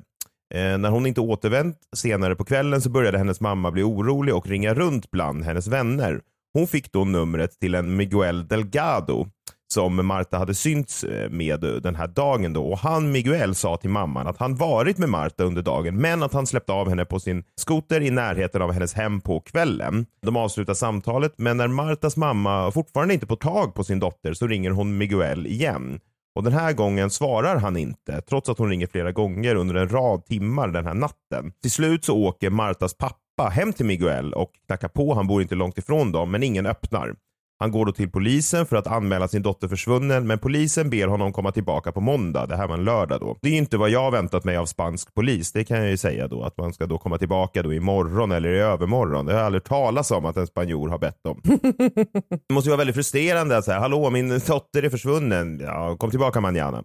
Eh, 0.54 0.78
när 0.78 0.89
hon 0.89 1.06
inte 1.06 1.21
återvänt 1.21 1.78
senare 1.95 2.36
på 2.36 2.45
kvällen 2.45 2.82
så 2.82 2.89
började 2.89 3.17
hennes 3.17 3.41
mamma 3.41 3.71
bli 3.71 3.84
orolig 3.84 4.36
och 4.36 4.47
ringa 4.47 4.73
runt 4.73 5.12
bland 5.12 5.43
hennes 5.43 5.67
vänner. 5.67 6.21
Hon 6.54 6.67
fick 6.67 6.91
då 6.91 7.06
numret 7.06 7.60
till 7.60 7.76
en 7.76 7.95
Miguel 7.95 8.47
Delgado 8.47 9.28
som 9.73 10.07
Marta 10.07 10.38
hade 10.38 10.53
synts 10.53 11.03
eh, 11.03 11.29
med 11.29 11.63
eh, 11.63 11.71
den 11.71 11.95
här 11.95 12.07
dagen 12.07 12.53
då 12.53 12.71
och 12.71 12.77
han 12.77 13.12
Miguel 13.12 13.55
sa 13.55 13.77
till 13.77 13.89
mamman 13.89 14.27
att 14.27 14.38
han 14.38 14.55
varit 14.55 14.97
med 14.97 15.09
Marta 15.09 15.43
under 15.43 15.62
dagen 15.62 15.97
men 15.97 16.23
att 16.23 16.33
han 16.33 16.47
släppte 16.47 16.73
av 16.73 16.89
henne 16.89 17.05
på 17.05 17.19
sin 17.19 17.43
skoter 17.55 18.01
i 18.01 18.09
närheten 18.09 18.62
av 18.62 18.71
hennes 18.71 18.93
hem 18.93 19.21
på 19.21 19.39
kvällen. 19.39 20.05
De 20.21 20.38
avslutar 20.38 20.73
samtalet 20.73 21.33
men 21.38 21.57
när 21.57 21.67
Martas 21.67 22.17
mamma 22.17 22.71
fortfarande 22.71 23.13
inte 23.13 23.27
får 23.27 23.36
tag 23.36 23.75
på 23.75 23.83
sin 23.83 23.99
dotter 23.99 24.33
så 24.33 24.47
ringer 24.47 24.71
hon 24.71 24.97
Miguel 24.97 25.47
igen. 25.47 25.99
Och 26.36 26.43
den 26.43 26.53
här 26.53 26.73
gången 26.73 27.09
svarar 27.09 27.55
han 27.55 27.77
inte, 27.77 28.21
trots 28.21 28.49
att 28.49 28.57
hon 28.57 28.69
ringer 28.69 28.88
flera 28.88 29.12
gånger 29.12 29.55
under 29.55 29.75
en 29.75 29.89
rad 29.89 30.25
timmar 30.25 30.67
den 30.67 30.86
här 30.86 30.93
natten. 30.93 31.51
Till 31.62 31.71
slut 31.71 32.05
så 32.05 32.17
åker 32.17 32.49
Martas 32.49 32.93
pappa 32.93 33.49
hem 33.51 33.73
till 33.73 33.86
Miguel 33.86 34.33
och 34.33 34.51
knackar 34.67 34.88
på. 34.88 35.13
Han 35.13 35.27
bor 35.27 35.41
inte 35.41 35.55
långt 35.55 35.77
ifrån 35.77 36.12
dem, 36.12 36.31
men 36.31 36.43
ingen 36.43 36.65
öppnar. 36.65 37.15
Han 37.63 37.71
går 37.71 37.86
då 37.86 37.91
till 37.91 38.12
polisen 38.12 38.65
för 38.65 38.76
att 38.76 38.88
anmäla 38.88 39.28
sin 39.28 39.41
dotter 39.41 39.67
försvunnen, 39.67 40.28
men 40.28 40.39
polisen 40.39 40.89
ber 40.89 41.08
honom 41.08 41.34
komma 41.34 41.52
tillbaka 41.52 41.91
på 41.91 42.02
måndag. 42.02 42.45
Det 42.45 42.56
här 42.56 42.67
var 42.67 42.76
en 42.76 42.84
lördag 42.84 43.19
då. 43.19 43.38
Det 43.41 43.49
är 43.49 43.58
inte 43.58 43.78
vad 43.78 43.89
jag 43.89 44.12
väntat 44.12 44.43
mig 44.43 44.58
av 44.58 44.65
spansk 44.65 45.13
polis. 45.13 45.52
Det 45.52 45.63
kan 45.63 45.78
jag 45.78 45.89
ju 45.89 45.97
säga 45.97 46.28
då, 46.28 46.43
att 46.43 46.58
man 46.58 46.73
ska 46.73 46.86
då 46.86 46.97
komma 46.97 47.17
tillbaka 47.17 47.63
då 47.63 47.73
imorgon 47.73 48.32
eller 48.32 48.49
i 48.49 48.60
övermorgon. 48.60 49.26
Det 49.26 49.32
har 49.32 49.39
jag 49.39 49.45
aldrig 49.45 49.63
talas 49.63 50.12
om 50.12 50.26
att 50.26 50.38
en 50.38 50.47
spanjor 50.47 50.89
har 50.89 50.97
bett 50.97 51.26
om. 51.26 51.41
Det 52.47 52.54
måste 52.54 52.67
ju 52.67 52.71
vara 52.71 52.78
väldigt 52.78 52.95
frustrerande 52.95 53.58
att 53.58 53.65
säga, 53.65 53.80
hallå 53.80 54.10
min 54.10 54.30
dotter 54.47 54.84
är 54.84 54.89
försvunnen. 54.89 55.60
Ja, 55.60 55.97
kom 55.97 56.10
tillbaka 56.10 56.41
manjana. 56.41 56.80
I 56.80 56.84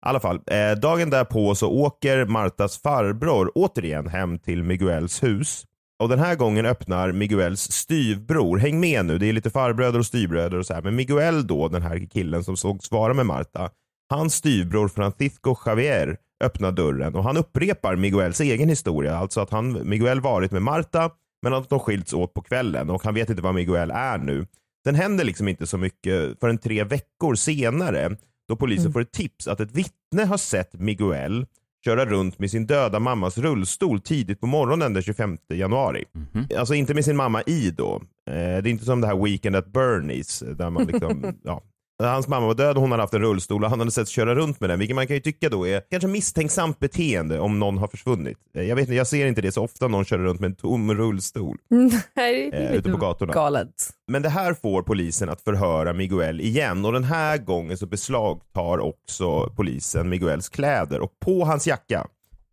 alla 0.00 0.20
fall, 0.20 0.40
eh, 0.46 0.78
dagen 0.80 1.10
därpå 1.10 1.54
så 1.54 1.70
åker 1.70 2.24
Martas 2.24 2.82
farbror 2.82 3.52
återigen 3.54 4.08
hem 4.08 4.38
till 4.38 4.62
Miguels 4.62 5.22
hus. 5.22 5.64
Och 5.98 6.08
den 6.08 6.18
här 6.18 6.34
gången 6.34 6.66
öppnar 6.66 7.12
Miguels 7.12 7.72
styvbror, 7.72 8.58
häng 8.58 8.80
med 8.80 9.04
nu, 9.04 9.18
det 9.18 9.26
är 9.26 9.32
lite 9.32 9.50
farbröder 9.50 9.98
och 9.98 10.06
styvbröder 10.06 10.58
och 10.58 10.66
så 10.66 10.74
här. 10.74 10.82
Men 10.82 10.96
Miguel 10.96 11.46
då, 11.46 11.68
den 11.68 11.82
här 11.82 12.08
killen 12.10 12.44
som 12.44 12.56
sågs 12.56 12.90
vara 12.90 13.14
med 13.14 13.26
Marta, 13.26 13.70
hans 14.10 14.34
styvbror 14.34 14.88
Francisco 14.88 15.56
Javier 15.66 16.16
öppnar 16.44 16.72
dörren 16.72 17.14
och 17.14 17.24
han 17.24 17.36
upprepar 17.36 17.96
Miguels 17.96 18.40
egen 18.40 18.68
historia. 18.68 19.16
Alltså 19.16 19.40
att 19.40 19.50
han, 19.50 19.88
Miguel 19.88 20.20
varit 20.20 20.52
med 20.52 20.62
Marta 20.62 21.10
men 21.42 21.54
att 21.54 21.68
de 21.68 21.80
skilts 21.80 22.12
åt 22.12 22.34
på 22.34 22.42
kvällen 22.42 22.90
och 22.90 23.04
han 23.04 23.14
vet 23.14 23.30
inte 23.30 23.42
var 23.42 23.52
Miguel 23.52 23.90
är 23.90 24.18
nu. 24.18 24.46
Sen 24.84 24.94
händer 24.94 25.24
liksom 25.24 25.48
inte 25.48 25.66
så 25.66 25.78
mycket 25.78 26.40
förrän 26.40 26.58
tre 26.58 26.84
veckor 26.84 27.34
senare 27.34 28.16
då 28.48 28.56
polisen 28.56 28.92
får 28.92 29.00
ett 29.00 29.12
tips 29.12 29.48
att 29.48 29.60
ett 29.60 29.72
vittne 29.72 30.24
har 30.24 30.36
sett 30.36 30.74
Miguel 30.74 31.46
köra 31.84 32.06
runt 32.06 32.38
med 32.38 32.50
sin 32.50 32.66
döda 32.66 33.00
mammas 33.00 33.38
rullstol 33.38 34.00
tidigt 34.00 34.40
på 34.40 34.46
morgonen 34.46 34.92
den 34.92 35.02
25 35.02 35.38
januari. 35.54 36.04
Alltså 36.58 36.74
inte 36.74 36.94
med 36.94 37.04
sin 37.04 37.16
mamma 37.16 37.42
i 37.42 37.70
då. 37.70 38.02
Eh, 38.30 38.34
det 38.34 38.40
är 38.40 38.66
inte 38.66 38.84
som 38.84 39.00
det 39.00 39.06
här 39.06 39.24
Weekend 39.24 39.56
at 39.56 39.72
Bernies 39.72 40.38
där 40.56 40.70
man 40.70 40.86
liksom, 40.86 41.38
ja. 41.44 41.62
Hans 42.02 42.28
mamma 42.28 42.46
var 42.46 42.54
död 42.54 42.76
och 42.76 42.82
hon 42.82 42.90
hade 42.90 43.02
haft 43.02 43.14
en 43.14 43.20
rullstol 43.20 43.64
och 43.64 43.70
han 43.70 43.78
hade 43.78 43.90
sett 43.90 44.08
köra 44.08 44.34
runt 44.34 44.60
med 44.60 44.70
den, 44.70 44.78
vilket 44.78 44.94
man 44.94 45.06
kan 45.06 45.16
ju 45.16 45.20
tycka 45.20 45.48
då 45.48 45.66
är 45.66 45.82
kanske 45.90 46.08
misstänksamt 46.08 46.78
beteende 46.78 47.40
om 47.40 47.58
någon 47.58 47.78
har 47.78 47.88
försvunnit. 47.88 48.38
Eh, 48.56 48.62
Jag 48.62 48.76
vet 48.76 48.82
inte, 48.82 48.94
jag 48.94 49.06
ser 49.06 49.26
inte 49.26 49.40
det 49.40 49.52
så 49.52 49.64
ofta 49.64 49.88
någon 49.88 50.04
kör 50.04 50.18
runt 50.18 50.40
med 50.40 50.48
en 50.50 50.56
tom 50.56 50.94
rullstol. 50.94 51.56
Nej, 52.16 52.50
Eh, 52.52 52.74
ute 52.74 52.90
på 52.90 52.96
gatorna. 52.96 53.32
galet. 53.32 53.90
Men 54.12 54.22
det 54.22 54.28
här 54.28 54.54
får 54.54 54.82
polisen 54.82 55.28
att 55.28 55.40
förhöra 55.40 55.92
Miguel 55.92 56.40
igen 56.40 56.84
och 56.84 56.92
den 56.92 57.04
här 57.04 57.38
gången 57.38 57.78
så 57.78 57.86
beslagtar 57.86 58.78
också 58.78 59.52
polisen 59.56 60.08
Miguels 60.08 60.48
kläder 60.48 61.00
och 61.00 61.12
på 61.24 61.44
hans 61.44 61.66
jacka 61.66 62.06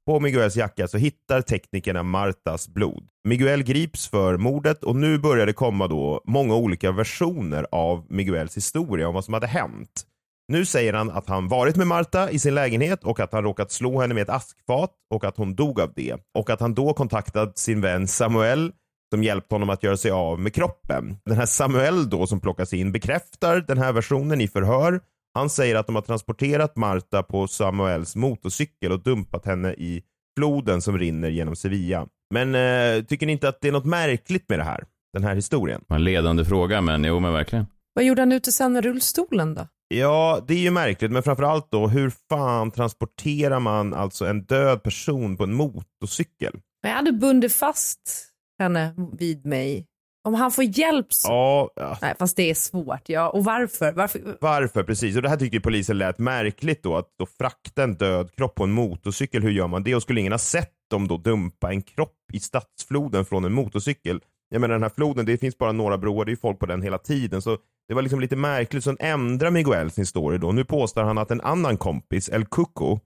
på 0.06 0.20
Miguels 0.20 0.56
jacka 0.56 0.88
så 0.88 0.98
hittar 0.98 1.42
teknikerna 1.42 2.04
Martas 2.04 2.68
blod. 2.68 3.04
Miguel 3.28 3.64
grips 3.64 4.08
för 4.08 4.38
mordet 4.38 4.84
och 4.84 4.96
nu 4.96 5.18
börjar 5.18 5.46
det 5.46 5.54
komma 5.54 5.88
då 5.88 6.22
många 6.26 6.56
olika 6.56 6.92
versioner 6.92 7.68
av 7.72 8.06
Miguels 8.10 8.58
historia 8.58 9.08
om 9.08 9.14
vad 9.14 9.26
som 9.26 9.34
hade 9.34 9.48
hänt. 9.48 10.06
Nu 10.48 10.66
säger 10.66 10.94
han 10.94 11.12
att 11.12 11.30
han 11.30 11.48
varit 11.48 11.76
med 11.76 11.88
Marta 11.88 12.30
i 12.30 12.40
sin 12.40 12.56
lägenhet 12.56 13.04
och 13.04 13.20
att 13.20 13.34
han 13.34 13.44
råkat 13.44 13.72
slå 13.72 14.02
henne 14.02 14.14
med 14.14 14.24
ett 14.24 14.30
askfat 14.30 14.92
och 15.14 15.24
att 15.24 15.38
hon 15.38 15.56
dog 15.56 15.80
av 15.80 15.94
det. 15.96 16.16
Och 16.38 16.50
att 16.50 16.60
han 16.60 16.74
då 16.74 16.94
kontaktat 16.94 17.58
sin 17.58 17.82
vän 17.82 18.08
Samuel 18.08 18.72
som 19.14 19.24
hjälpt 19.24 19.52
honom 19.52 19.70
att 19.70 19.84
göra 19.84 19.98
sig 19.98 20.12
av 20.12 20.40
med 20.40 20.54
kroppen. 20.54 21.18
Den 21.26 21.38
här 21.38 21.46
Samuel 21.46 22.10
då 22.10 22.28
som 22.28 22.40
plockas 22.40 22.74
in 22.74 22.92
bekräftar 22.92 23.62
den 23.68 23.78
här 23.78 23.94
versionen 23.94 24.42
i 24.42 24.48
förhör. 24.48 25.00
Han 25.36 25.50
säger 25.50 25.76
att 25.76 25.86
de 25.86 25.96
har 25.96 26.02
transporterat 26.02 26.76
Marta 26.76 27.24
på 27.24 27.48
Samuels 27.48 28.16
motorcykel 28.16 28.92
och 28.92 29.04
dumpat 29.04 29.46
henne 29.46 29.74
i 29.74 30.04
floden 30.38 30.82
som 30.82 30.98
rinner 30.98 31.30
genom 31.30 31.56
Sevilla. 31.56 32.08
Men 32.34 32.56
eh, 32.56 33.04
tycker 33.04 33.26
ni 33.26 33.32
inte 33.32 33.50
att 33.50 33.62
det 33.62 33.68
är 33.68 33.72
något 33.72 33.86
märkligt 33.86 34.50
med 34.50 34.60
det 34.60 34.64
här? 34.64 34.84
Den 35.14 35.24
här 35.24 35.36
historien? 35.36 35.82
En 35.90 36.04
ledande 36.04 36.46
fråga, 36.46 36.82
men 36.82 37.04
jo 37.04 37.20
men 37.20 37.34
verkligen. 37.34 37.66
Vad 37.94 38.06
gjorde 38.06 38.22
han 38.22 38.32
ute 38.32 38.52
sen 38.52 38.74
med 38.74 38.84
rullstolen 38.84 39.54
då? 39.54 39.68
Ja, 39.88 40.40
det 40.48 40.54
är 40.54 40.60
ju 40.60 40.72
märkligt, 40.72 41.12
men 41.12 41.24
framförallt 41.24 41.72
då, 41.72 41.88
hur 41.88 42.12
fan 42.30 42.72
transporterar 42.72 43.60
man 43.60 43.94
alltså 43.94 44.26
en 44.26 44.44
död 44.44 44.84
person 44.84 45.38
på 45.38 45.44
en 45.44 45.54
motorcykel? 45.54 46.60
Jag 46.82 46.90
hade 46.90 47.12
bundit 47.12 47.54
fast 47.54 48.26
henne 48.60 48.96
vid 49.18 49.46
mig. 49.46 49.86
Om 50.26 50.34
han 50.34 50.52
får 50.52 50.64
hjälp 50.64 51.14
så... 51.14 51.28
Ja, 51.30 51.70
ja. 51.76 51.98
Nej, 52.02 52.14
fast 52.20 52.38
det 52.38 52.50
är 52.50 52.54
svårt. 52.54 53.10
Ja. 53.10 53.30
Och 53.30 53.44
varför? 53.44 53.92
varför? 53.92 54.38
Varför? 54.42 54.84
Precis. 54.84 55.16
Och 55.16 55.22
det 55.22 55.30
här 55.30 55.38
tyckte 55.38 55.60
polisen 55.60 55.98
lät 55.98 56.20
märkligt 56.20 56.84
då, 56.84 56.96
att 56.96 57.10
då 57.20 57.26
frakta 57.26 57.84
en 57.84 57.96
död 57.96 58.36
kropp 58.36 58.56
på 58.56 58.64
en 58.64 58.72
motorcykel, 58.72 59.44
hur 59.44 59.52
gör 59.52 59.68
man 59.68 59.84
det? 59.84 59.96
Och 59.96 60.02
skulle 60.02 60.20
ingen 60.20 60.34
ha 60.34 60.40
sett 60.40 60.72
dem 60.90 61.08
då 61.08 61.18
dumpa 61.18 61.72
en 61.72 61.82
kropp 61.82 62.18
i 62.34 62.40
stadsfloden 62.40 63.26
från 63.26 63.46
en 63.46 63.54
motorcykel? 63.54 64.20
Jag 64.50 64.62
menar 64.62 64.74
den 64.76 64.84
här 64.84 64.92
floden, 64.96 65.26
det 65.26 65.38
finns 65.38 65.58
bara 65.58 65.72
några 65.72 65.98
broar, 65.98 66.26
det 66.26 66.32
är 66.32 66.36
folk 66.36 66.60
på 66.60 66.66
den 66.66 66.82
hela 66.82 66.98
tiden. 66.98 67.42
Så 67.42 67.58
det 67.88 67.94
var 67.94 68.02
liksom 68.02 68.20
lite 68.20 68.36
märkligt. 68.36 68.84
Så 68.84 68.96
ändrar 69.00 69.52
Miguel 69.52 69.92
sin 69.92 70.06
story 70.06 70.38
då. 70.38 70.52
Nu 70.52 70.64
påstår 70.64 71.04
han 71.04 71.18
att 71.18 71.32
en 71.32 71.42
annan 71.42 71.78
kompis, 71.78 72.30
El 72.30 72.46
Cuco, 72.46 73.00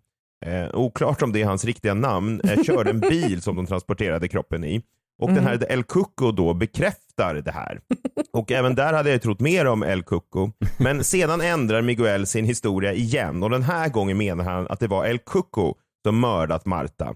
eh, 0.45 0.75
oklart 0.75 1.21
om 1.21 1.31
det 1.31 1.41
är 1.41 1.45
hans 1.45 1.65
riktiga 1.65 1.93
namn, 1.93 2.41
eh, 2.43 2.63
körde 2.63 2.89
en 2.89 2.99
bil 3.09 3.41
som 3.41 3.55
de 3.55 3.65
transporterade 3.65 4.27
kroppen 4.27 4.63
i. 4.63 4.81
Och 5.19 5.33
den 5.33 5.43
här 5.43 5.71
El 5.71 5.83
Cuco 5.83 6.31
då 6.31 6.53
bekräftar 6.53 7.35
det 7.35 7.51
här. 7.51 7.79
Och 8.33 8.51
även 8.51 8.75
där 8.75 8.93
hade 8.93 9.09
jag 9.09 9.21
trott 9.21 9.39
mer 9.39 9.65
om 9.65 9.83
El 9.83 10.03
Cuco. 10.03 10.51
Men 10.77 11.03
sedan 11.03 11.41
ändrar 11.41 11.81
Miguel 11.81 12.27
sin 12.27 12.45
historia 12.45 12.93
igen 12.93 13.43
och 13.43 13.49
den 13.49 13.63
här 13.63 13.89
gången 13.89 14.17
menar 14.17 14.43
han 14.43 14.67
att 14.67 14.79
det 14.79 14.87
var 14.87 15.05
El 15.05 15.19
Cuco 15.19 15.73
som 16.05 16.19
mördat 16.19 16.65
Marta. 16.65 17.15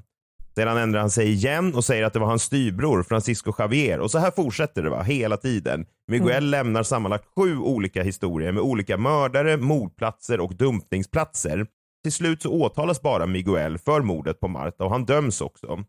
Sedan 0.55 0.77
ändrar 0.77 1.01
han 1.01 1.09
sig 1.09 1.31
igen 1.31 1.75
och 1.75 1.85
säger 1.85 2.03
att 2.03 2.13
det 2.13 2.19
var 2.19 2.27
hans 2.27 2.43
styvbror 2.43 3.03
Francisco 3.03 3.53
Javier. 3.57 3.99
Och 3.99 4.11
så 4.11 4.17
här 4.17 4.31
fortsätter 4.31 4.83
det 4.83 4.89
va, 4.89 5.01
hela 5.01 5.37
tiden. 5.37 5.85
Miguel 6.07 6.49
lämnar 6.49 6.83
sammanlagt 6.83 7.25
sju 7.35 7.57
olika 7.57 8.03
historier 8.03 8.51
med 8.51 8.63
olika 8.63 8.97
mördare, 8.97 9.57
mordplatser 9.57 10.39
och 10.39 10.55
dumpningsplatser. 10.55 11.67
Till 12.03 12.11
slut 12.13 12.41
så 12.41 12.51
åtalas 12.51 13.01
bara 13.01 13.25
Miguel 13.25 13.77
för 13.77 14.01
mordet 14.01 14.39
på 14.39 14.47
Marta 14.47 14.83
och 14.85 14.91
han 14.91 15.05
döms 15.05 15.41
också. 15.41 15.83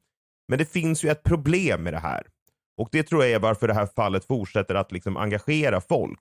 Men 0.48 0.58
det 0.58 0.64
finns 0.64 1.04
ju 1.04 1.08
ett 1.08 1.22
problem 1.22 1.82
med 1.82 1.92
det 1.92 1.98
här. 1.98 2.26
Och 2.76 2.88
det 2.92 3.02
tror 3.02 3.22
jag 3.22 3.32
är 3.32 3.38
varför 3.38 3.68
det 3.68 3.74
här 3.74 3.88
fallet 3.96 4.24
fortsätter 4.24 4.74
att 4.74 4.92
liksom 4.92 5.16
engagera 5.16 5.80
folk. 5.80 6.20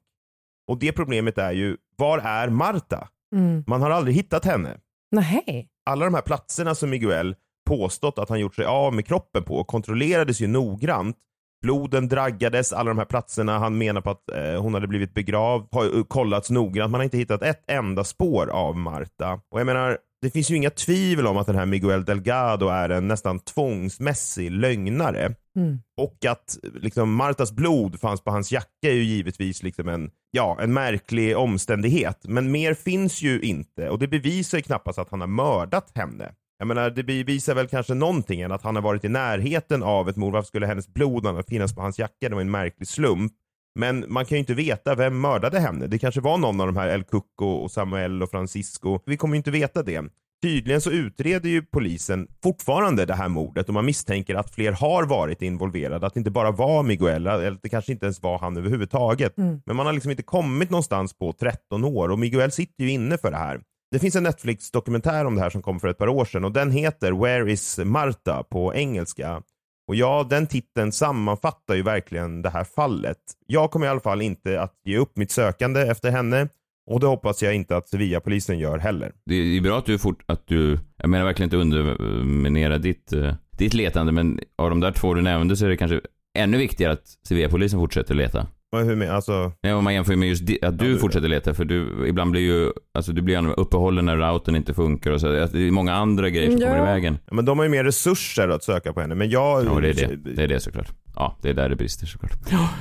Och 0.68 0.80
det 0.80 0.92
problemet 0.92 1.38
är 1.38 1.52
ju, 1.52 1.78
var 1.98 2.20
är 2.20 2.50
Marta? 2.50 3.08
Mm. 3.36 3.64
Man 3.68 3.82
har 3.82 3.90
aldrig 3.90 4.16
hittat 4.16 4.46
henne. 4.46 4.78
Nej. 5.12 5.70
Alla 5.86 6.06
de 6.06 6.14
här 6.14 6.22
platserna 6.22 6.76
som 6.76 6.90
Miguel 6.90 7.36
påstått 7.66 8.20
att 8.20 8.30
han 8.30 8.40
gjort 8.40 8.56
sig 8.56 8.66
av 8.66 8.94
med 8.94 9.08
kroppen 9.08 9.44
på 9.44 9.64
kontrollerades 9.64 10.42
ju 10.42 10.48
noggrant. 10.48 11.18
Bloden 11.62 12.08
draggades, 12.08 12.74
alla 12.74 12.90
de 12.90 12.98
här 12.98 13.06
platserna 13.06 13.60
han 13.60 13.78
menar 13.78 14.02
på 14.02 14.10
att 14.10 14.30
eh, 14.30 14.62
hon 14.62 14.74
hade 14.74 14.88
blivit 14.88 15.14
begravd 15.14 15.68
har 15.72 15.84
ju 15.84 16.04
kollats 16.04 16.50
noggrant. 16.50 16.92
Man 16.92 17.00
har 17.00 17.04
inte 17.04 17.18
hittat 17.18 17.44
ett 17.44 17.64
enda 17.68 18.04
spår 18.04 18.48
av 18.48 18.78
Marta. 18.78 19.42
Och 19.50 19.60
jag 19.60 19.66
menar, 19.66 19.98
det 20.24 20.30
finns 20.30 20.52
ju 20.52 20.56
inga 20.56 20.70
tvivel 20.70 21.28
om 21.28 21.38
att 21.38 21.48
den 21.48 21.56
här 21.56 21.66
Miguel 21.66 22.06
Delgado 22.06 22.68
är 22.68 22.90
en 22.90 23.08
nästan 23.08 23.40
tvångsmässig 23.40 24.52
lögnare. 24.52 25.36
Mm. 25.56 25.80
Och 25.98 26.26
att 26.26 26.58
liksom, 26.74 27.14
Martas 27.16 27.52
blod 27.52 28.00
fanns 28.00 28.22
på 28.22 28.32
hans 28.32 28.52
jacka 28.52 28.88
är 28.88 28.94
ju 28.94 29.04
givetvis 29.04 29.64
liksom 29.64 29.88
en, 29.88 30.12
ja, 30.32 30.58
en 30.62 30.74
märklig 30.74 31.38
omständighet. 31.38 32.20
Men 32.24 32.52
mer 32.52 32.74
finns 32.74 33.22
ju 33.22 33.42
inte 33.42 33.90
och 33.90 34.00
det 34.00 34.08
bevisar 34.08 34.58
ju 34.58 34.62
knappast 34.62 35.00
att 35.00 35.12
han 35.12 35.22
har 35.22 35.28
mördat 35.28 35.92
henne. 35.96 36.32
Jag 36.58 36.68
menar, 36.68 36.90
det 36.90 37.04
bevisar 37.04 37.56
väl 37.56 37.68
kanske 37.68 37.94
någonting 37.94 38.42
än 38.42 38.52
att 38.52 38.62
han 38.64 38.76
har 38.76 38.84
varit 38.84 39.06
i 39.06 39.10
närheten 39.10 39.84
av 39.84 40.10
ett 40.10 40.16
mord. 40.16 40.34
Varför 40.34 40.48
skulle 40.48 40.68
hennes 40.68 40.88
blod 40.94 41.46
finnas 41.48 41.76
på 41.76 41.82
hans 41.82 42.00
jacka? 42.00 42.30
Det 42.30 42.36
var 42.36 42.42
en 42.42 42.52
märklig 42.52 42.88
slump. 42.88 43.34
Men 43.80 44.06
man 44.08 44.26
kan 44.26 44.36
ju 44.36 44.40
inte 44.40 44.54
veta 44.54 44.96
vem 44.96 45.22
mördade 45.22 45.60
henne. 45.60 45.88
Det 45.88 46.00
kanske 46.00 46.22
var 46.22 46.38
någon 46.38 46.62
av 46.62 46.68
de 46.68 46.78
här 46.78 46.90
El 46.90 47.04
Cuco 47.04 47.46
och 47.46 47.72
Samuel 47.72 48.24
och 48.24 48.32
Francisco. 48.32 49.00
Vi 49.06 49.18
kommer 49.18 49.36
ju 49.36 49.38
inte 49.38 49.52
veta 49.52 49.84
det. 49.84 50.04
Tydligen 50.44 50.82
så 50.82 50.92
utreder 50.92 51.50
ju 51.50 51.62
polisen 51.62 52.28
fortfarande 52.44 53.06
det 53.06 53.14
här 53.14 53.30
mordet 53.30 53.68
och 53.68 53.74
man 53.74 53.86
misstänker 53.86 54.36
att 54.36 54.56
fler 54.56 54.72
har 54.72 55.06
varit 55.06 55.42
involverade. 55.42 56.08
Att 56.08 56.14
det 56.14 56.18
inte 56.18 56.32
bara 56.32 56.52
var 56.52 56.84
Miguel, 56.84 57.28
eller 57.28 57.52
att 57.52 57.64
det 57.64 57.70
kanske 57.70 57.92
inte 57.92 58.06
ens 58.06 58.22
var 58.22 58.40
han 58.40 58.58
överhuvudtaget. 58.58 59.38
Mm. 59.38 59.62
Men 59.66 59.76
man 59.76 59.86
har 59.86 59.94
liksom 59.94 60.12
inte 60.12 60.24
kommit 60.24 60.70
någonstans 60.70 61.14
på 61.18 61.34
13 61.34 61.84
år 61.84 62.10
och 62.10 62.20
Miguel 62.20 62.52
sitter 62.52 62.84
ju 62.84 62.92
inne 62.92 63.18
för 63.18 63.32
det 63.32 63.38
här. 63.38 63.62
Det 63.92 64.00
finns 64.00 64.16
en 64.16 64.24
Netflix-dokumentär 64.24 65.26
om 65.26 65.36
det 65.36 65.42
här 65.42 65.50
som 65.50 65.62
kom 65.62 65.80
för 65.80 65.88
ett 65.88 65.98
par 65.98 66.08
år 66.08 66.26
sedan 66.26 66.46
och 66.46 66.52
den 66.52 66.72
heter 66.72 67.12
Where 67.12 67.52
is 67.52 67.80
Marta 67.84 68.44
på 68.44 68.76
engelska. 68.76 69.42
Och 69.88 69.96
ja, 69.96 70.28
den 70.30 70.48
titeln 70.48 70.92
sammanfattar 70.92 71.76
ju 71.76 71.84
verkligen 71.84 72.42
det 72.42 72.50
här 72.50 72.64
fallet. 72.64 73.18
Jag 73.48 73.72
kommer 73.72 73.86
i 73.86 73.90
alla 73.90 74.00
fall 74.00 74.22
inte 74.22 74.62
att 74.62 74.74
ge 74.86 74.98
upp 74.98 75.18
mitt 75.18 75.32
sökande 75.32 75.82
efter 75.82 76.12
henne 76.12 76.48
och 76.86 77.00
det 77.00 77.08
hoppas 77.08 77.44
jag 77.44 77.56
inte 77.56 77.78
att 77.78 77.90
Sevilla-polisen 77.90 78.60
gör 78.60 78.78
heller. 78.78 79.12
Det 79.26 79.36
är 79.36 79.62
bra 79.62 79.78
att 79.78 79.86
du, 79.86 80.00
fort, 80.00 80.24
att 80.26 80.48
du 80.48 80.80
jag 80.98 81.10
menar 81.10 81.26
verkligen 81.26 81.48
inte 81.48 81.58
underminera 81.58 82.78
ditt, 82.78 83.14
eh, 83.14 83.34
ditt 83.58 83.74
letande, 83.74 84.12
men 84.12 84.40
av 84.58 84.70
de 84.70 84.80
där 84.80 84.92
två 84.92 85.14
du 85.14 85.22
nämnde 85.22 85.56
så 85.58 85.66
är 85.66 85.70
det 85.70 85.78
kanske 85.78 86.02
ännu 86.38 86.58
viktigare 86.58 86.94
att 86.94 87.08
Sevilla-polisen 87.28 87.80
fortsätter 87.80 88.16
leta. 88.16 88.48
Hur 88.82 88.96
med, 88.96 89.12
alltså... 89.12 89.52
Ja, 89.62 89.76
om 89.76 89.84
man 89.84 89.94
jämför 89.94 90.16
med 90.16 90.30
just 90.30 90.46
di- 90.46 90.60
att 90.62 90.80
du 90.80 90.86
Ja, 90.86 90.92
du- 90.94 91.00
fortsätter 91.00 91.28
leta, 91.28 91.54
för 91.54 91.66
du, 91.66 92.08
ibland 92.08 92.32
blir 92.32 92.42
ju, 92.42 92.72
alltså 92.94 93.12
du 93.12 93.22
blir 93.22 93.60
uppehållen 93.60 94.06
när 94.06 94.18
routern 94.18 94.56
inte 94.56 94.74
funkar 94.74 95.12
och 95.12 95.22
så. 95.22 95.28
Det 95.28 95.40
är 95.68 95.72
många 95.72 95.94
andra 95.94 96.30
grejer 96.30 96.52
som 96.52 96.60
Ja. 96.62 96.68
kommer 96.68 96.80
i 96.82 96.86
vägen. 96.86 97.18
Ja, 97.26 97.34
men 97.36 97.46
de 97.46 97.58
har 97.58 97.66
ju 97.66 97.72
mer 97.72 97.84
resurser 97.84 98.50
att 98.50 98.64
söka 98.64 98.94
på 98.94 99.02
henne, 99.02 99.16
men 99.16 99.30
jag... 99.30 99.66
Ja, 99.66 99.80
det 99.80 99.90
är 99.90 99.94
det. 99.94 100.32
Det 100.36 100.44
är 100.44 100.48
det 100.48 100.60
såklart. 100.60 100.88
Ja, 101.16 101.38
det 101.42 101.50
är 101.50 101.54
där 101.54 101.70
det 101.70 101.76
brister 101.76 102.06
såklart. 102.08 102.32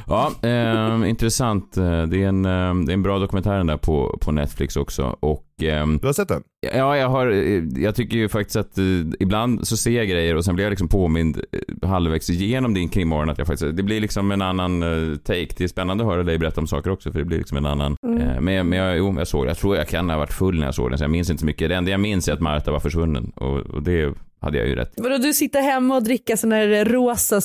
Ja, 0.08 0.32
eh, 0.48 1.08
intressant. 1.10 1.76
Eh, 1.76 2.02
Det 2.02 2.22
är, 2.22 2.28
en, 2.28 2.44
eh, 2.44 2.74
det 2.86 2.92
är 2.92 2.94
en 2.94 3.02
bra 3.02 3.18
dokumentär 3.18 3.56
den 3.56 3.66
där 3.66 3.76
på, 3.76 4.18
på 4.20 4.32
Netflix 4.32 4.76
också. 4.76 5.16
Och, 5.20 5.44
ehm, 5.62 5.98
Du 5.98 6.06
har 6.06 6.12
sett 6.12 6.28
den? 6.28 6.42
Ja, 6.74 6.96
jag 6.96 7.08
har, 7.08 7.26
eh, 7.30 7.62
jag 7.82 7.94
tycker 7.94 8.16
ju 8.16 8.28
faktiskt 8.28 8.56
att 8.56 8.78
eh, 8.78 8.84
ibland 9.20 9.66
så 9.66 9.76
ser 9.76 9.90
jag 9.90 10.08
grejer 10.08 10.36
och 10.36 10.44
sen 10.44 10.54
blir 10.54 10.64
jag 10.64 10.70
liksom 10.70 10.88
påmind 10.88 11.40
eh, 11.82 11.88
halvvägs 11.88 12.30
igenom 12.30 12.74
din 12.74 12.88
krimmorgon 12.88 13.30
att 13.30 13.38
jag 13.38 13.46
faktiskt, 13.46 13.76
det 13.76 13.82
blir 13.82 14.00
liksom 14.00 14.30
en 14.32 14.42
annan 14.42 14.82
eh, 14.82 15.16
take. 15.16 15.48
Det 15.56 15.64
är 15.64 15.68
spännande 15.68 16.04
att 16.04 16.10
höra 16.10 16.22
dig 16.22 16.38
berätta 16.38 16.60
om 16.60 16.66
saker 16.66 16.90
också 16.90 17.12
för 17.12 17.18
det 17.18 17.24
blir 17.24 17.38
liksom 17.38 17.56
en 17.56 17.66
annan, 17.66 17.96
eh, 18.20 18.40
men, 18.40 18.54
jag- 18.54 18.66
men 18.66 18.78
jag, 18.78 18.98
jo, 18.98 19.14
jag 19.18 19.26
såg. 19.28 19.46
Jag 19.46 19.58
tror 19.58 19.76
jag 19.76 19.88
kan 19.88 20.10
ha 20.10 20.16
varit 20.16 20.32
full 20.32 20.58
när 20.58 20.64
jag 20.66 20.74
såg 20.74 20.90
den 20.90 20.98
så 20.98 21.04
jag 21.04 21.10
minns 21.10 21.30
inte 21.30 21.40
så 21.40 21.46
mycket. 21.46 21.68
Det 21.68 21.74
enda 21.74 21.90
jag 21.90 22.00
minns 22.00 22.28
är 22.28 22.32
att 22.32 22.40
Marta 22.40 22.72
var 22.72 22.80
försvunnen 22.80 23.32
och, 23.36 23.56
och 23.60 23.82
det 23.82 24.14
hade 24.42 24.58
jag 24.58 24.68
ju 24.68 24.74
rätt. 24.74 24.92
Vadå, 24.96 25.18
du 25.18 25.32
sitter 25.32 25.62
hemma 25.62 25.96
och 25.96 26.02
dricker 26.02 26.36
såna 26.36 26.56
här 26.56 26.84
rosa 26.84 27.40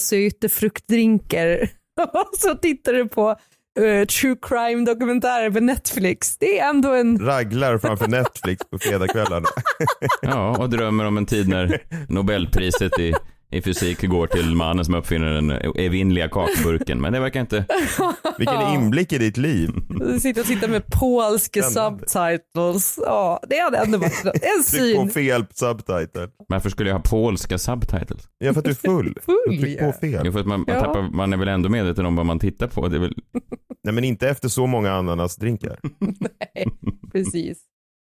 fruktdrinkar 0.49 1.69
och 2.01 2.29
så 2.37 2.55
tittar 2.55 2.93
du 2.93 3.07
på 3.07 3.29
eh, 3.79 4.05
true 4.05 4.35
crime 4.41 4.85
dokumentärer 4.85 5.51
på 5.51 5.59
Netflix. 5.59 6.37
Det 6.37 6.59
är 6.59 6.69
ändå 6.69 6.93
en... 6.93 7.19
Raglar 7.19 7.77
framför 7.77 8.07
Netflix 8.07 8.61
på 8.69 8.79
fredagskvällarna. 8.79 9.47
Ja, 10.21 10.57
och 10.57 10.69
drömmer 10.69 11.05
om 11.05 11.17
en 11.17 11.25
tid 11.25 11.49
när 11.49 11.81
Nobelpriset 12.09 12.99
i, 12.99 13.13
i 13.51 13.61
fysik 13.61 14.01
går 14.01 14.27
till 14.27 14.55
mannen 14.55 14.85
som 14.85 14.95
uppfinner 14.95 15.33
den 15.33 15.51
evinnerliga 15.75 16.29
kakburken. 16.29 17.01
Men 17.01 17.13
det 17.13 17.19
verkar 17.19 17.39
inte... 17.39 17.65
Vilken 18.37 18.61
inblick 18.61 19.13
i 19.13 19.17
ditt 19.17 19.37
liv. 19.37 19.69
Du 19.99 20.19
sitter 20.19 20.41
och 20.41 20.47
tittar 20.47 20.67
med 20.67 20.83
polska 20.87 21.63
subtitles. 21.63 22.99
Ja, 23.05 23.39
det 23.49 23.59
hade 23.59 23.77
ändå 23.77 23.97
varit 23.97 24.25
en 24.25 24.31
Tryck 24.31 24.95
på 24.95 25.01
syn. 25.01 25.09
fel 25.09 25.45
subtitle. 25.53 26.29
Varför 26.47 26.69
skulle 26.69 26.89
jag 26.89 26.95
ha 26.95 27.03
polska 27.03 27.57
subtitles? 27.57 28.29
Ja, 28.37 28.53
för 28.53 28.59
att 28.59 28.65
du 28.65 28.71
är 28.71 28.75
full. 28.75 29.17
Full, 29.25 29.59
Tryck 29.61 29.81
ja. 29.81 29.91
på 29.91 29.97
fel. 29.99 30.21
Jo, 30.25 30.31
för 30.31 30.39
att 30.39 30.45
man, 30.47 30.59
man, 30.59 30.75
Ja. 30.75 30.81
tappar, 30.83 31.01
man 31.01 31.33
är 31.33 31.37
väl 31.37 31.47
ändå 31.47 31.69
medveten 31.69 32.05
om 32.05 32.15
vad 32.15 32.25
man 32.25 32.39
tittar 32.39 32.67
på. 32.67 32.87
Det 32.87 32.95
är 32.95 32.99
väl... 32.99 33.13
Nej, 33.83 33.93
men 33.93 34.03
inte 34.03 34.29
efter 34.29 34.49
så 34.49 34.67
många 34.67 34.91
ananasdrinkar. 34.91 35.79
Precis. 37.11 37.57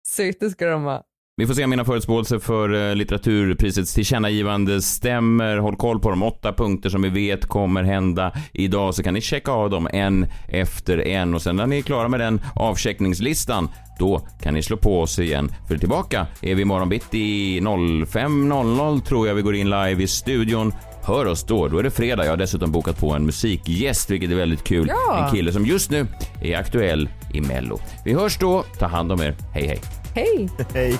Söta 0.07 0.49
ska 0.49 0.65
de 0.67 0.83
ha. 0.83 1.03
Vi 1.37 1.47
får 1.47 1.53
se 1.53 1.63
om 1.63 1.69
mina 1.69 1.85
förutspåelser 1.85 2.39
för 2.39 2.89
eh, 2.89 2.95
litteraturprisets 2.95 3.93
tillkännagivande 3.93 4.81
stämmer. 4.81 5.57
Håll 5.57 5.75
koll 5.75 5.99
på 5.99 6.09
de 6.09 6.23
åtta 6.23 6.53
punkter 6.53 6.89
som 6.89 7.01
vi 7.01 7.09
vet 7.09 7.45
kommer 7.45 7.83
hända 7.83 8.31
idag 8.53 8.95
så 8.95 9.03
kan 9.03 9.13
ni 9.13 9.21
checka 9.21 9.51
av 9.51 9.69
dem 9.69 9.87
en 9.93 10.27
efter 10.47 11.07
en 11.07 11.33
och 11.33 11.41
sen 11.41 11.55
när 11.55 11.67
ni 11.67 11.77
är 11.77 11.81
klara 11.81 12.07
med 12.07 12.19
den 12.19 12.41
avcheckningslistan 12.55 13.69
då 13.99 14.27
kan 14.41 14.53
ni 14.53 14.63
slå 14.63 14.77
på 14.77 15.01
oss 15.01 15.19
igen. 15.19 15.51
För 15.67 15.77
tillbaka 15.77 16.27
är 16.41 16.55
vi 16.55 16.61
imorgon 16.61 16.89
bitti 16.89 17.59
05.00 17.59 19.01
tror 19.01 19.27
jag 19.27 19.35
vi 19.35 19.41
går 19.41 19.55
in 19.55 19.69
live 19.69 20.03
i 20.03 20.07
studion. 20.07 20.73
Hör 21.03 21.25
oss 21.25 21.43
då, 21.43 21.67
då 21.67 21.79
är 21.79 21.83
det 21.83 21.91
fredag. 21.91 22.23
Jag 22.23 22.31
har 22.31 22.37
dessutom 22.37 22.71
bokat 22.71 22.99
på 22.99 23.13
en 23.13 23.25
musikgäst 23.25 24.09
vilket 24.09 24.31
är 24.31 24.35
väldigt 24.35 24.63
kul. 24.63 24.87
Ja. 24.87 25.25
En 25.25 25.35
kille 25.35 25.51
som 25.51 25.65
just 25.65 25.91
nu 25.91 26.07
är 26.41 26.57
aktuell 26.57 27.09
i 27.33 27.41
Mello. 27.41 27.79
Vi 28.05 28.13
hörs 28.13 28.37
då, 28.37 28.63
ta 28.79 28.85
hand 28.85 29.11
om 29.11 29.21
er. 29.21 29.35
Hej 29.53 29.67
hej! 29.67 29.81
Hej! 30.15 30.49
Hej. 30.73 30.99